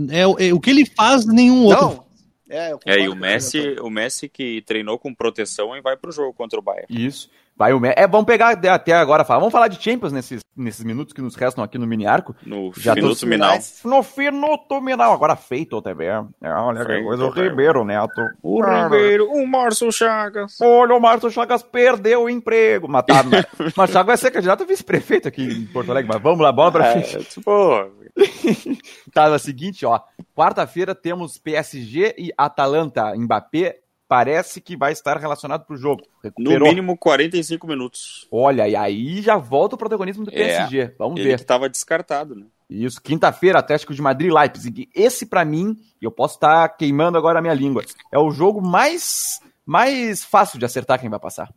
[0.09, 1.81] é, é, o que ele faz, nenhum outro.
[1.81, 2.03] Não.
[2.49, 6.33] É, é, e o Messi, o Messi que treinou com proteção e vai pro jogo
[6.33, 6.85] contra o Bayern.
[6.89, 7.29] Isso.
[7.55, 9.39] Vai o É, vamos pegar até agora, falar.
[9.39, 12.35] vamos falar de Champions nesses, nesses minutos que nos restam aqui no mini arco.
[12.43, 13.57] No Já minuto final.
[13.83, 16.07] No minuto final, agora feito também.
[16.07, 18.21] É, olha que coisa, o Ribeiro Neto.
[18.41, 18.85] O Cara.
[18.85, 20.59] Ribeiro, o Márcio Chagas.
[20.59, 22.87] Olha, o Márcio Chagas perdeu o emprego.
[22.87, 23.29] Matado.
[23.77, 26.71] mas Chagas vai ser candidato a vice-prefeito aqui em Porto Alegre, mas vamos lá, bola
[26.71, 27.29] pra é, frente.
[27.29, 27.91] Tipo...
[29.13, 29.99] tá, é o seguinte, ó.
[30.35, 33.13] Quarta-feira temos PSG e Atalanta.
[33.15, 36.03] Mbappé parece que vai estar relacionado para o jogo.
[36.23, 36.59] Recuperou.
[36.59, 38.27] No mínimo 45 minutos.
[38.31, 40.79] Olha, e aí já volta o protagonismo do PSG.
[40.79, 41.35] É, Vamos ele ver.
[41.35, 42.45] que estava descartado, né?
[42.69, 44.89] Isso, quinta-feira, Atlético de Madrid Leipzig.
[44.95, 48.31] Esse para mim, e eu posso estar tá queimando agora a minha língua, é o
[48.31, 51.53] jogo mais mais fácil de acertar quem vai passar.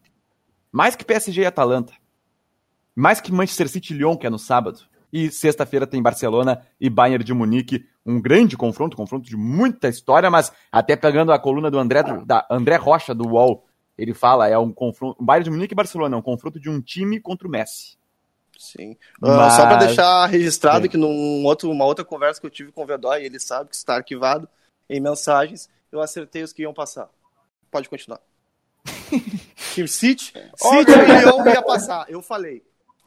[0.71, 1.93] Mais que PSG e Atalanta.
[2.95, 4.81] Mais que Manchester City e Lyon, que é no sábado.
[5.13, 10.31] E sexta-feira tem Barcelona e Bayern de Munique, um grande confronto, confronto de muita história,
[10.31, 13.67] mas até pegando a coluna do André, da André Rocha do UOL,
[13.99, 16.81] ele fala, é um confronto, Bayern de Munique e Barcelona, é um confronto de um
[16.81, 17.99] time contra o Messi.
[18.57, 18.97] Sim.
[19.21, 19.55] Mas...
[19.55, 20.91] Uh, só para deixar registrado Sim.
[20.91, 23.77] que num outro, uma outra conversa que eu tive com o Vedói, ele sabe que
[23.77, 24.49] está arquivado
[24.89, 27.11] em mensagens, eu acertei os que iam passar.
[27.71, 28.21] Pode continuar.
[29.89, 32.63] City, City e Leão ia passar, eu falei.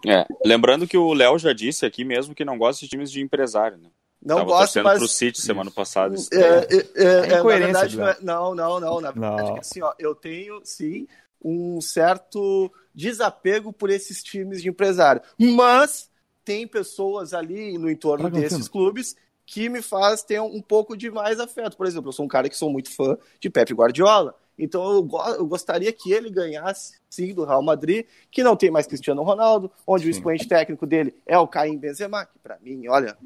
[0.05, 3.21] É, lembrando que o Léo já disse aqui mesmo que não gosta de times de
[3.21, 3.89] empresário, né?
[4.21, 4.97] Não Tava gosto, mas...
[4.99, 6.15] pro City semana passada.
[6.33, 9.01] É, é, é, é, verdade, não, é, não, não, não.
[9.01, 9.57] Na verdade, não.
[9.57, 11.07] assim, ó, eu tenho, sim,
[11.43, 15.21] um certo desapego por esses times de empresário.
[15.37, 16.09] Mas
[16.43, 19.15] tem pessoas ali no entorno desses clubes
[19.45, 21.77] que me faz ter um pouco de mais afeto.
[21.77, 24.35] Por exemplo, eu sou um cara que sou muito fã de Pepe Guardiola.
[24.57, 28.69] Então eu, go eu, gostaria que ele ganhasse, sim, do Real Madrid, que não tem
[28.69, 30.09] mais Cristiano Ronaldo, onde sim.
[30.09, 33.17] o expoente técnico dele é o Caim Benzema, que para mim, olha,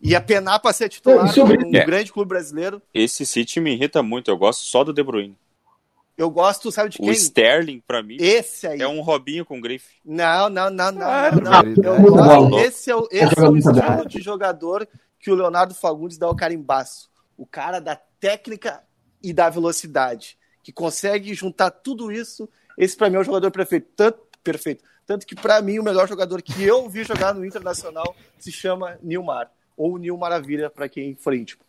[0.00, 1.58] ia penar para ser titular sobre...
[1.58, 1.84] num é.
[1.84, 2.80] grande clube brasileiro.
[2.92, 5.36] Esse City me irrita muito, eu gosto só do De Bruyne.
[6.16, 7.08] Eu gosto, sabe de quem?
[7.08, 8.82] O Sterling, para mim, esse aí.
[8.82, 9.98] é um Robinho com grife.
[10.04, 11.08] Não, não, não, não.
[11.08, 12.58] Ah, não, não.
[12.58, 14.88] Eu, esse é o, esse é o estilo de jogador
[15.20, 17.08] que o Leonardo Fagundes dá o carimbaço.
[17.36, 18.82] O cara da técnica
[19.22, 22.48] e da velocidade que consegue juntar tudo isso.
[22.76, 26.08] Esse para mim é o jogador perfeito, tanto perfeito, tanto que para mim o melhor
[26.08, 31.14] jogador que eu vi jogar no Internacional se chama Nilmar ou Nil Maravilha para quem
[31.14, 31.62] for íntimo.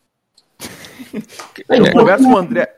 [1.69, 2.75] Eu converso com o André.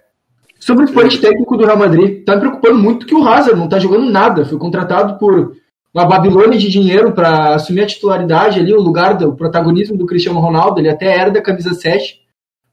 [0.60, 3.68] Sobre o esporte técnico do Real Madrid, tá me preocupando muito que o Hazard não
[3.68, 4.46] tá jogando nada.
[4.46, 5.58] Foi contratado por
[5.92, 10.40] uma Babilônia de dinheiro para assumir a titularidade ali, o lugar do protagonismo do Cristiano
[10.40, 10.80] Ronaldo.
[10.80, 12.22] Ele até era da camisa 7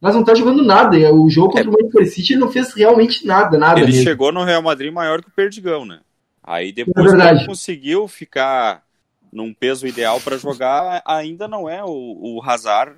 [0.00, 0.96] mas não tá jogando nada.
[1.12, 1.68] O jogo contra é.
[1.68, 3.80] o Manchester City não fez realmente nada, nada.
[3.80, 4.04] Ele mesmo.
[4.04, 6.00] chegou no Real Madrid maior que o Perdigão, né?
[6.42, 8.82] Aí depois é ele conseguiu ficar
[9.33, 12.97] num peso ideal para jogar, ainda não é o, o Hazard,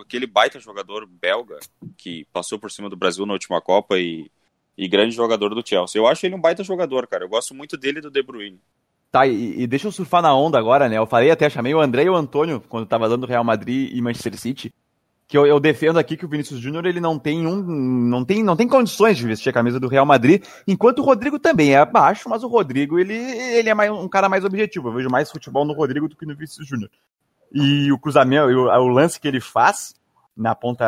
[0.00, 1.58] aquele baita jogador belga
[1.96, 4.30] que passou por cima do Brasil na última Copa e,
[4.76, 5.98] e grande jogador do Chelsea.
[5.98, 7.24] Eu acho ele um baita jogador, cara.
[7.24, 8.60] Eu gosto muito dele e do De Bruyne.
[9.10, 10.98] Tá, e, e, deixa eu surfar na onda agora, né?
[10.98, 14.02] Eu falei até, chamei o André e o Antônio quando tava dando Real Madrid e
[14.02, 14.74] Manchester City
[15.28, 18.42] que eu, eu, defendo aqui que o Vinícius Júnior ele não tem um não tem
[18.42, 21.84] não tem condições de vestir a camisa do Real Madrid, enquanto o Rodrigo também é
[21.84, 24.88] baixo, mas o Rodrigo ele, ele é mais, um cara mais objetivo.
[24.88, 26.90] Eu vejo mais futebol no Rodrigo do que no Vinícius Júnior.
[27.52, 29.94] E o cruzamento, o, o, lance que ele faz
[30.34, 30.86] na ponta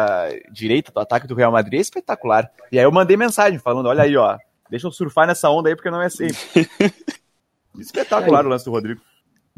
[0.50, 2.50] direita do ataque do Real Madrid é espetacular.
[2.72, 4.38] E aí eu mandei mensagem falando, olha aí, ó,
[4.70, 6.38] deixa eu surfar nessa onda aí porque não é sempre.
[7.78, 9.02] espetacular o lance do Rodrigo.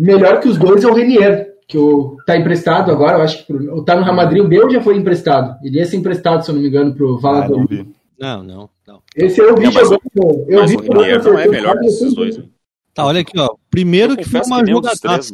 [0.03, 3.53] Melhor que os dois é o Renier que o tá emprestado agora, eu acho que
[3.53, 5.57] o tá no Real Madrid, o Bel já foi emprestado.
[5.65, 7.89] Ele ia ser emprestado, se eu não me engano, pro Valladolid.
[8.21, 10.45] Ah, não, não, não, Esse eu vi não, mas, jogando.
[10.49, 12.39] Eu mas vi o não é melhor que esses dois.
[12.93, 13.55] Tá, olha aqui, ó.
[13.71, 15.01] Primeiro que foi uma que jogadaça.
[15.01, 15.33] três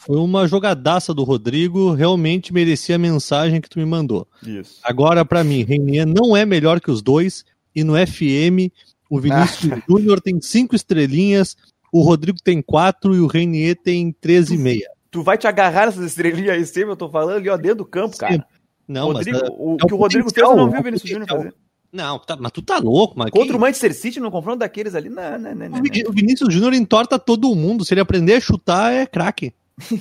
[0.00, 4.26] Foi uma jogadaça do Rodrigo, realmente merecia a mensagem que tu me mandou.
[4.44, 4.80] Isso.
[4.82, 8.72] Agora, pra mim, Reinier não é melhor que os dois, e no FM,
[9.08, 11.56] o Vinícius Júnior tem cinco estrelinhas,
[11.92, 14.80] o Rodrigo tem quatro e o Reinier tem 13,5.
[15.10, 17.84] Tu vai te agarrar nessas estrelinhas aí sempre, eu tô falando ali, ó, dentro do
[17.86, 18.44] campo, cara.
[18.86, 19.48] Não, Rodrigo, mas.
[19.50, 21.28] o é que o o Rodrigo fez, eu não vi é o o Vinícius Júnior
[21.28, 21.54] fazer.
[21.90, 23.30] Não, tá- mas tu tá louco, mas.
[23.30, 25.78] Contra o Manchester City, no confronto daqueles ali, não, não, não, não.
[25.78, 27.84] o o Vinícius Júnior entorta todo mundo.
[27.84, 29.52] Se ele aprender a chutar, é craque.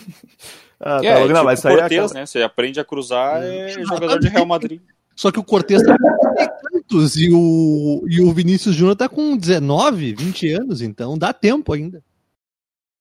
[0.80, 2.26] Ah, É, tá, é não, mas isso aí é Cortez, aquela- né?
[2.28, 4.80] Você aprende a cruzar, é jogador de Real Madrid.
[5.18, 9.10] Só que o Cortez tá com 30 tantos e o, e o Vinícius Júnior tá
[9.10, 12.04] com 19, 20 anos, então dá tempo ainda.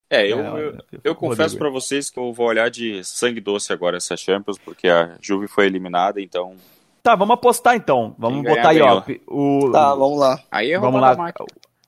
[0.09, 3.39] É, eu, É, eu, eu o confesso pra vocês que eu vou olhar de sangue
[3.39, 6.55] doce agora essa Champions, porque a Juve foi eliminada, então.
[7.03, 8.15] Tá, vamos apostar então.
[8.17, 9.03] Vamos Quem botar aí, ganhar, ó.
[9.27, 9.71] O...
[9.71, 10.39] Tá, vamos lá.
[10.49, 11.15] Aí é Vamos lá.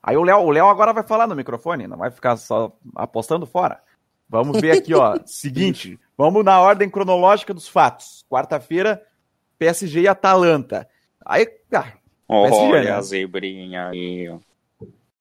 [0.00, 3.46] Aí o Léo, o Léo agora vai falar no microfone, não vai ficar só apostando
[3.46, 3.80] fora.
[4.28, 5.18] Vamos ver aqui, ó.
[5.26, 8.24] Seguinte, vamos na ordem cronológica dos fatos.
[8.30, 9.02] Quarta-feira,
[9.60, 10.88] PSG e Atalanta.
[11.24, 11.98] Aí, ah, PSG,
[12.28, 12.90] Olha né?
[12.92, 14.34] a zebrinha aí.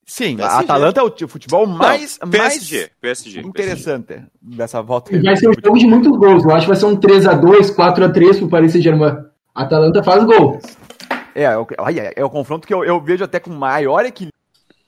[0.05, 0.41] sim, PSG.
[0.55, 3.41] a Atalanta é o futebol mais, Não, mais PSG, PSG.
[3.41, 5.11] interessante dessa volta.
[5.21, 6.43] Vai ser um jogo de muitos gols.
[6.45, 9.25] Eu acho que vai ser um 3x2, 4x3 pro Paris Saint-Germain.
[9.53, 10.57] A Atalanta faz gol.
[11.35, 14.39] É, é, o- é, é o confronto que eu, eu vejo até com maior equilíbrio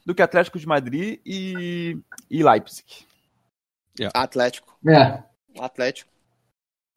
[0.05, 1.97] do que Atlético de Madrid e,
[2.29, 2.85] e Leipzig.
[4.13, 4.75] Atlético.
[4.87, 5.19] É.
[5.59, 6.09] Atlético.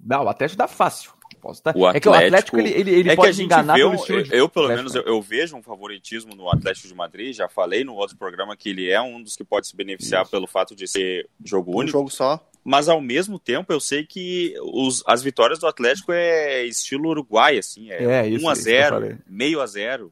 [0.00, 1.10] Não, o Atlético dá fácil.
[1.44, 1.74] Posso tá?
[1.76, 3.94] O É que o Atlético Atlético- ele, ele, ele é pode enganar vê, pelo um-
[3.96, 6.94] estilo eu, de eu, pelo Atlético, menos, eu, eu vejo um favoritismo no Atlético de
[6.94, 7.34] Madrid.
[7.36, 10.30] Já falei no outro programa que ele é um dos que pode se beneficiar Isso.
[10.30, 11.92] pelo fato de ser jogo Um único.
[11.98, 12.40] jogo só.
[12.64, 17.58] Mas ao mesmo tempo, eu sei que os, as vitórias do Atlético é estilo Uruguai,
[17.58, 19.16] assim, é, É, isso, 1 a isso que eu 0, falei.
[19.28, 20.10] meio a 0.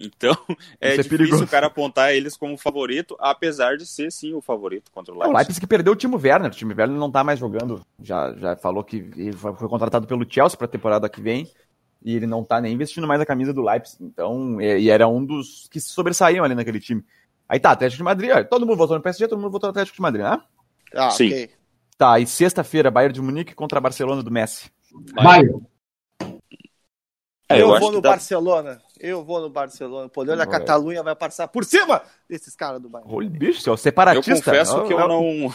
[0.00, 0.30] Então,
[0.80, 1.44] é Isso é difícil perigoso.
[1.44, 5.18] o cara apontar eles como favorito, apesar de ser sim o favorito contra o O
[5.20, 5.36] Leipzig.
[5.38, 6.50] Leipzig perdeu o Timo Werner.
[6.50, 7.84] O Timo Werner não tá mais jogando.
[8.00, 11.50] Já, já falou que ele foi, contratado pelo Chelsea pra temporada que vem.
[12.04, 13.96] E ele não tá nem vestindo mais a camisa do Leipzig.
[14.04, 17.04] Então, é- e era um dos que se sobressaíam ali naquele time.
[17.48, 18.30] Aí tá, Atlético de Madrid.
[18.32, 20.40] ó, todo mundo votou no PSG, todo mundo votou no Atlético de Madrid, né?
[20.94, 21.26] Ah, Sim.
[21.28, 21.50] ok.
[21.96, 24.70] Tá, e sexta-feira, Bayern de Munique contra Barcelona do Messi.
[25.12, 25.60] Bayern.
[27.50, 28.80] É, eu eu vou que no dá- Barcelona.
[29.00, 30.06] Eu vou no Barcelona.
[30.06, 30.46] O poder da.
[30.46, 33.12] Catalunha vai passar por cima desses caras do Bayern.
[33.14, 34.34] Olha, bicho, seu Eu separatista.
[34.34, 35.54] confesso Ó, que eu não.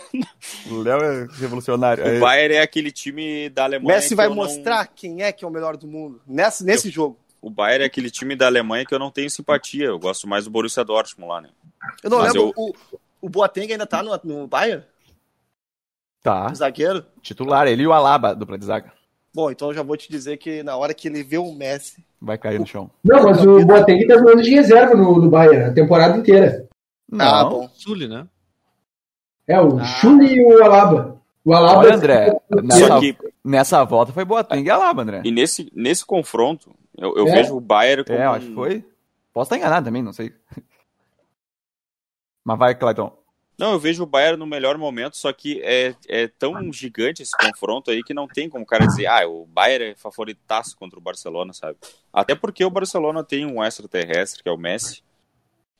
[0.70, 2.04] O Léo é revolucionário.
[2.04, 3.96] O É, Bayern é aquele time da Alemanha.
[3.96, 6.64] Messi que vai eu não- mostrar quem é que é o melhor do mundo nesse,
[6.64, 7.18] nesse jogo.
[7.40, 9.86] O Bayern é aquele time da Alemanha que eu não tenho simpatia.
[9.86, 11.50] Eu gosto mais do Borussia Dortmund lá, né?
[12.02, 12.74] Eu não Mas lembro, o,
[13.20, 14.84] o Boateng ainda tá no, no Bayern?
[16.22, 17.06] Tá, O zagueiro?
[17.22, 17.66] titular.
[17.68, 18.92] Ele e o Alaba, dupla de zaga.
[19.36, 22.02] Bom, então eu já vou te dizer que na hora que ele vê o Messi,
[22.18, 22.90] Vai cair no chão.
[23.04, 26.66] Não, mas o Boateng tá jogando de reserva no, no Bayern a temporada inteira.
[27.12, 27.50] ah, Não.
[27.50, 27.68] bom.
[27.74, 28.26] Sully, né?
[29.46, 29.84] É, o Ah.
[29.84, 31.20] Chuli e o Alaba.
[31.44, 31.80] O Alaba.
[31.80, 33.14] Olha, André, nessa, Só que
[33.44, 35.20] nessa volta foi Boateng e Alaba, André.
[35.22, 37.32] E nesse, nesse confronto, eu, eu É?
[37.32, 38.18] vejo o Bayern como.
[38.18, 38.82] É, eu acho que foi.
[39.34, 40.32] Posso estar enganado também, não sei.
[42.42, 43.12] Mas vai, Clayton.
[43.58, 47.36] Não, eu vejo o Bayern no melhor momento, só que é, é tão gigante esse
[47.36, 50.98] confronto aí que não tem como o cara dizer, ah, o Bayern é favoritaço contra
[50.98, 51.78] o Barcelona, sabe?
[52.12, 55.02] Até porque o Barcelona tem um extraterrestre, que é o Messi.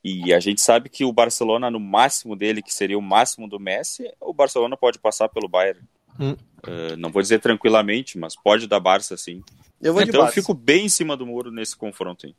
[0.02, 3.60] E a gente sabe que o Barcelona, no máximo dele, que seria o máximo do
[3.60, 5.80] Messi, o Barcelona pode passar pelo Bayern.
[6.18, 6.36] Hum.
[6.66, 9.42] Eh, não vou dizer tranquilamente, mas pode dar Barça, sim.
[9.82, 12.34] Eu vou de Então eu fico bem em cima do muro nesse confronto aí.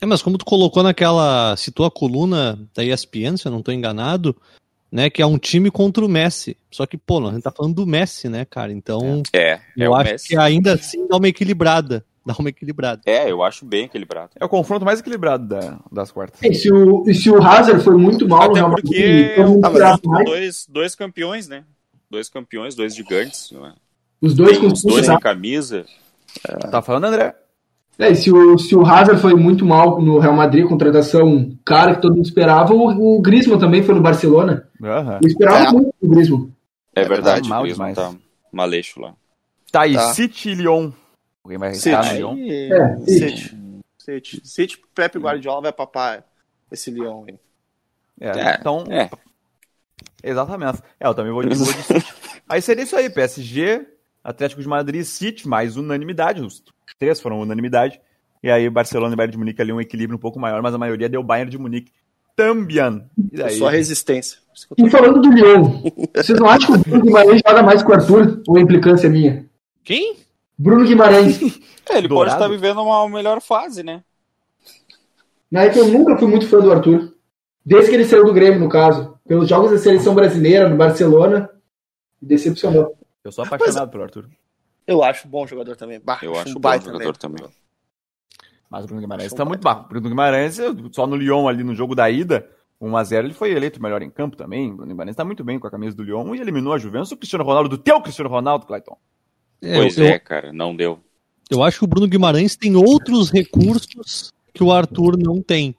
[0.00, 1.56] É, mas como tu colocou naquela.
[1.56, 4.36] citou a coluna da ESPN, se eu não tô enganado,
[4.90, 5.08] né?
[5.10, 6.56] Que é um time contra o Messi.
[6.70, 8.72] Só que, pô, a gente tá falando do Messi, né, cara?
[8.72, 10.28] Então, É, é eu o acho Messi.
[10.28, 12.04] que ainda assim dá uma equilibrada.
[12.24, 13.00] Dá uma equilibrada.
[13.06, 14.30] É, eu acho bem equilibrado.
[14.38, 16.38] É o confronto mais equilibrado da- das quartas.
[16.42, 19.36] E se o, e se o Hazard foi muito mal no Até Real porque
[20.04, 21.64] mais, dois, dois campeões, né?
[22.10, 23.50] Dois campeões, dois gigantes.
[23.52, 23.72] Não é?
[24.20, 25.86] os dois com os dois em camisa.
[26.70, 27.34] Tá falando, André?
[28.00, 31.94] É, e se o, se o Hazard foi muito mal no Real Madrid, contratação cara
[31.94, 34.68] que todo mundo esperava, o, o Griezmann também foi no Barcelona.
[34.82, 35.18] Aham.
[35.22, 35.72] Eu esperava É.
[35.72, 36.50] muito do Griezmann.
[36.94, 38.12] É, verdade, mal o Griezmann demais.
[38.14, 38.18] tá
[38.50, 39.14] maleixo lá.
[39.70, 40.12] Tá aí, Tá.
[40.14, 40.90] City e Lyon.
[41.44, 42.16] Alguém vai arriscar no City.
[42.16, 42.36] Lyon?
[42.48, 43.56] É, City.
[43.98, 44.40] City.
[44.44, 46.24] City, Pepe Guardiola vai papar
[46.72, 47.34] esse Leão aí.
[48.20, 48.84] É, É, então.
[48.88, 49.10] é.
[50.22, 50.78] Exatamente.
[50.98, 52.06] É, eu também vou de, vou de City.
[52.48, 53.86] Aí seria isso aí: PSG,
[54.24, 56.42] Atlético de Madrid, City, mais unanimidade.
[56.42, 56.62] Os
[57.00, 58.00] três foram unanimidade.
[58.42, 60.78] E aí, Barcelona e Bayern de Munique ali um equilíbrio um pouco maior, mas a
[60.78, 61.90] maioria deu Bayern de Munique
[62.36, 63.04] também.
[63.32, 63.58] E daí?
[63.58, 64.38] Só resistência.
[64.78, 65.82] E falando do Leão,
[66.14, 68.42] vocês não acham que o Bruno Guimarães joga mais que o Arthur?
[68.46, 69.46] Ou é implicância minha?
[69.82, 70.16] Quem?
[70.56, 71.40] Bruno Guimarães.
[71.92, 72.36] É, ele pode Dourado?
[72.36, 74.04] estar vivendo uma melhor fase, né?
[75.50, 77.12] Na época eu nunca fui muito fã do Arthur.
[77.66, 79.18] Desde que ele saiu do Grêmio, no caso.
[79.26, 81.50] pelos jogos da seleção brasileira no Barcelona,
[82.22, 82.96] decepcionou.
[83.24, 84.28] Eu sou apaixonado Mas, pelo Arthur.
[84.90, 86.00] Eu acho bom jogador também.
[86.02, 87.44] Bah, eu acho um bom jogador também.
[87.44, 87.54] também.
[88.68, 89.84] Mas o Bruno Guimarães está muito baixo.
[89.84, 90.58] O Bruno Guimarães,
[90.90, 92.48] só no Lyon ali no jogo da ida,
[92.82, 94.70] 1x0, ele foi eleito melhor em campo também.
[94.70, 97.12] O Bruno Guimarães está muito bem com a camisa do Lyon e eliminou a Juventus.
[97.12, 98.96] O Cristiano Ronaldo, do teu Cristiano Ronaldo, Clayton.
[99.62, 100.98] É, pois eu, é, cara, não deu.
[101.48, 105.74] Eu acho que o Bruno Guimarães tem outros recursos que o Arthur não tem.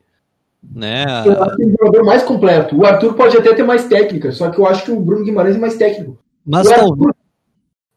[0.63, 1.05] Né?
[1.25, 2.77] Eu acho que é o jogador mais completo.
[2.77, 5.55] O Arthur pode até ter mais técnica, só que eu acho que o Bruno Guimarães
[5.55, 6.17] é mais técnico.
[6.45, 7.15] Mas o Arthur,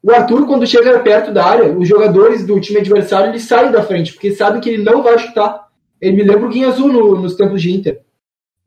[0.05, 3.81] o Arthur, quando chega perto da área, os jogadores do time adversário eles saem da
[3.81, 5.67] frente, porque sabem que ele não vai chutar.
[5.99, 8.01] Ele me lembra o Guinha Azul no, nos tempos de Inter.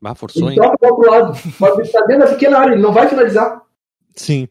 [0.03, 1.39] Ah, forçou, ele toca para outro lado.
[1.57, 3.61] Mas ele está dentro da pequena área, ele não vai finalizar.
[4.17, 4.49] Sim.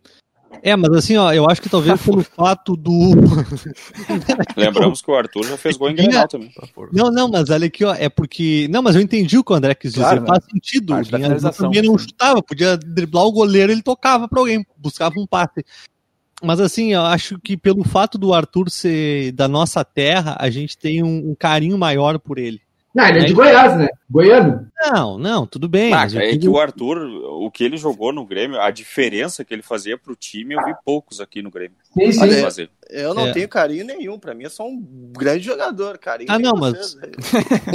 [0.62, 3.10] É, mas assim, ó, eu acho que talvez pelo fato do.
[4.56, 6.50] Lembramos que o Arthur já fez gol em Grenal também.
[6.90, 8.66] Não, não, mas olha aqui, ó, é porque.
[8.70, 10.04] Não, mas eu entendi o que o André quis dizer.
[10.04, 10.50] Claro, Faz né?
[10.54, 10.94] sentido.
[10.94, 15.62] O também não chutava, podia driblar o goleiro, ele tocava pra alguém, buscava um passe.
[16.42, 20.78] Mas assim, eu acho que pelo fato do Arthur ser da nossa terra, a gente
[20.78, 22.60] tem um, um carinho maior por ele.
[22.94, 23.88] Não, ele é de Goiás, né?
[24.10, 24.66] Goiano.
[24.90, 25.92] Não, não, tudo bem.
[25.92, 29.62] Ah, é que o Arthur, o que ele jogou no Grêmio, a diferença que ele
[29.62, 31.76] fazia pro time, eu vi poucos aqui no Grêmio.
[31.92, 32.42] Sim, sim.
[32.42, 32.70] Fazer.
[32.88, 33.32] Eu não é.
[33.32, 34.82] tenho carinho nenhum, pra mim é só um
[35.16, 36.32] grande jogador, carinho.
[36.32, 36.96] Ah, não, mas...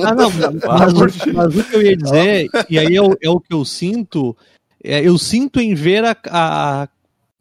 [0.03, 0.53] ah, não, mas,
[0.93, 3.64] mas, mas, o que eu ia dizer, e aí é o, é o que eu
[3.64, 4.36] sinto,
[4.84, 6.88] é, eu sinto em ver a, a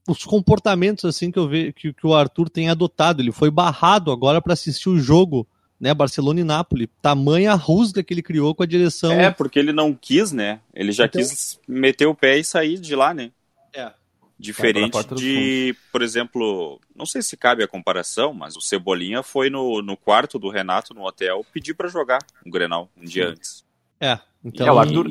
[0.08, 3.22] os comportamentos assim que eu vejo que, que o Arthur tem adotado.
[3.22, 5.46] Ele foi barrado agora para assistir o jogo
[5.82, 6.88] né, Barcelona e Nápoles.
[7.00, 9.12] Tamanha rusga que ele criou com a direção.
[9.12, 10.60] É, porque ele não quis, né?
[10.72, 11.20] Ele já então...
[11.20, 13.32] quis meter o pé e sair de lá, né?
[13.74, 13.90] É.
[14.38, 19.82] Diferente de, por exemplo, não sei se cabe a comparação, mas o Cebolinha foi no,
[19.82, 23.64] no quarto do Renato no hotel pedir para jogar um Grenal um dia antes.
[24.00, 24.66] É, então.
[24.66, 25.10] E, é, o Arthur...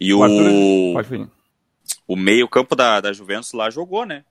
[0.00, 0.98] e, o, o,
[2.06, 4.24] o meio-campo da, da Juventus lá jogou, né?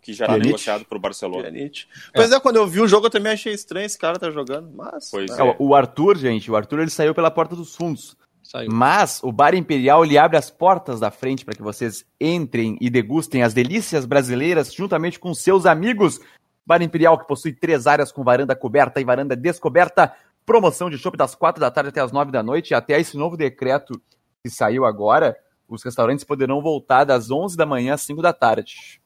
[0.00, 1.48] que já era tá negociado para o Barcelona.
[1.48, 1.70] É.
[2.14, 2.36] Pois é.
[2.36, 2.40] é.
[2.40, 5.10] quando eu vi o jogo eu também achei estranho esse cara tá jogando, mas...
[5.10, 5.42] Pois é.
[5.42, 5.56] é.
[5.58, 8.16] O Arthur, gente, o Arthur ele saiu pela porta dos fundos.
[8.42, 8.70] Saiu.
[8.72, 12.90] Mas o Bar Imperial ele abre as portas da frente para que vocês entrem e
[12.90, 16.20] degustem as delícias brasileiras juntamente com seus amigos.
[16.66, 20.12] Bar Imperial que possui três áreas com varanda coberta e varanda descoberta.
[20.44, 22.70] Promoção de chopp das quatro da tarde até as nove da noite.
[22.70, 24.00] E até esse novo decreto
[24.42, 25.36] que saiu agora,
[25.70, 29.00] os restaurantes poderão voltar das onze da manhã às cinco da tarde.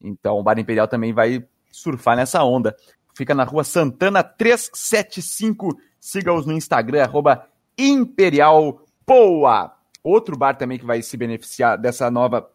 [0.00, 2.76] Então o Bar Imperial também vai surfar nessa onda.
[3.14, 5.76] Fica na rua Santana 375.
[5.98, 7.46] Siga-os no Instagram, arroba
[7.76, 9.74] Imperial Poa.
[10.04, 12.48] Outro bar também que vai se beneficiar dessa nova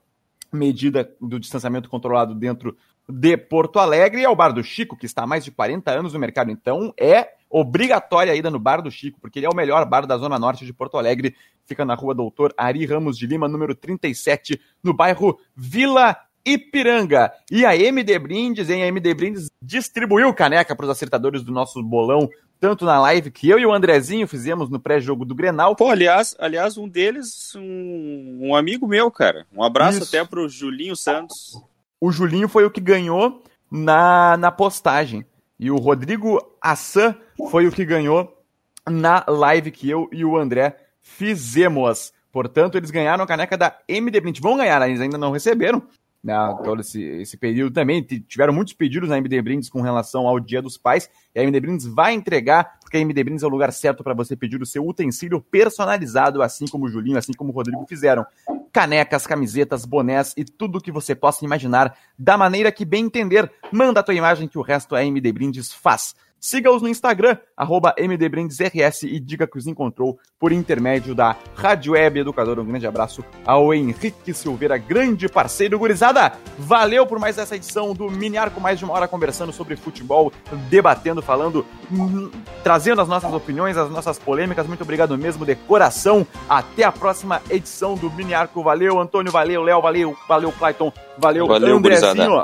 [0.52, 2.78] medida do distanciamento controlado dentro
[3.08, 6.14] de Porto Alegre é o Bar do Chico, que está há mais de 40 anos
[6.14, 6.50] no mercado.
[6.52, 10.08] Então é obrigatória a ida no Bar do Chico, porque ele é o melhor bar
[10.08, 11.36] da Zona Norte de Porto Alegre.
[11.66, 17.32] Fica na rua Doutor Ari Ramos de Lima, número 37, no bairro Vila Ipiranga.
[17.52, 18.82] E a MD Brindes, hein?
[18.82, 22.28] A MD Brindes distribuiu caneca para os acertadores do nosso bolão,
[22.60, 25.76] tanto na live que eu e o Andrezinho fizemos no pré-jogo do Grenal.
[25.76, 29.46] Pô, aliás, aliás um deles, um, um amigo meu, cara.
[29.56, 30.16] Um abraço Isso.
[30.16, 31.62] até pro Julinho Santos.
[32.02, 35.24] O Julinho foi o que ganhou na, na postagem.
[35.60, 37.16] E o Rodrigo Assan
[37.50, 38.42] foi o que ganhou
[38.90, 42.14] na live que eu e o André fizemos.
[42.32, 44.42] Portanto, eles ganharam a caneca da MD Print.
[44.42, 45.84] Vão ganhar, eles ainda não receberam,
[46.24, 48.02] né, todo esse, esse período também.
[48.02, 51.10] Tiveram muitos pedidos na MD Brindes com relação ao Dia dos Pais.
[51.36, 54.14] E a MD Brindes vai entregar, porque a MD Brindes é o lugar certo para
[54.14, 58.26] você pedir o seu utensílio personalizado, assim como o Julinho, assim como o Rodrigo fizeram.
[58.72, 63.52] Canecas, camisetas, bonés e tudo o que você possa imaginar, da maneira que bem entender.
[63.72, 66.16] Manda a tua imagem que o resto a MD Brindes faz.
[66.44, 72.20] Siga-os no Instagram, arroba MDBrindesRS e diga que os encontrou por intermédio da Rádio Web
[72.20, 72.60] Educador.
[72.60, 76.34] Um grande abraço ao Henrique Silveira, grande parceiro gurizada.
[76.60, 80.34] Valeu por mais essa edição do Mini Arco, mais de uma hora conversando sobre futebol,
[80.70, 82.30] debatendo, falando, hum,
[82.62, 84.68] trazendo as nossas opiniões, as nossas polêmicas.
[84.68, 86.28] Muito obrigado mesmo de coração.
[86.50, 88.62] Até a próxima edição do Mini Arco.
[88.62, 92.40] Valeu, Antônio, valeu, Léo, valeu, valeu, Clayton, valeu, valeu Andrezinho.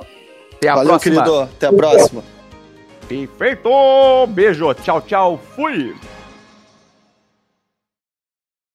[0.53, 1.15] Até a valeu, próxima.
[1.21, 1.41] querido.
[1.41, 2.38] Até a próxima.
[3.09, 4.27] Perfeito!
[4.27, 5.95] Beijo, tchau, tchau, fui!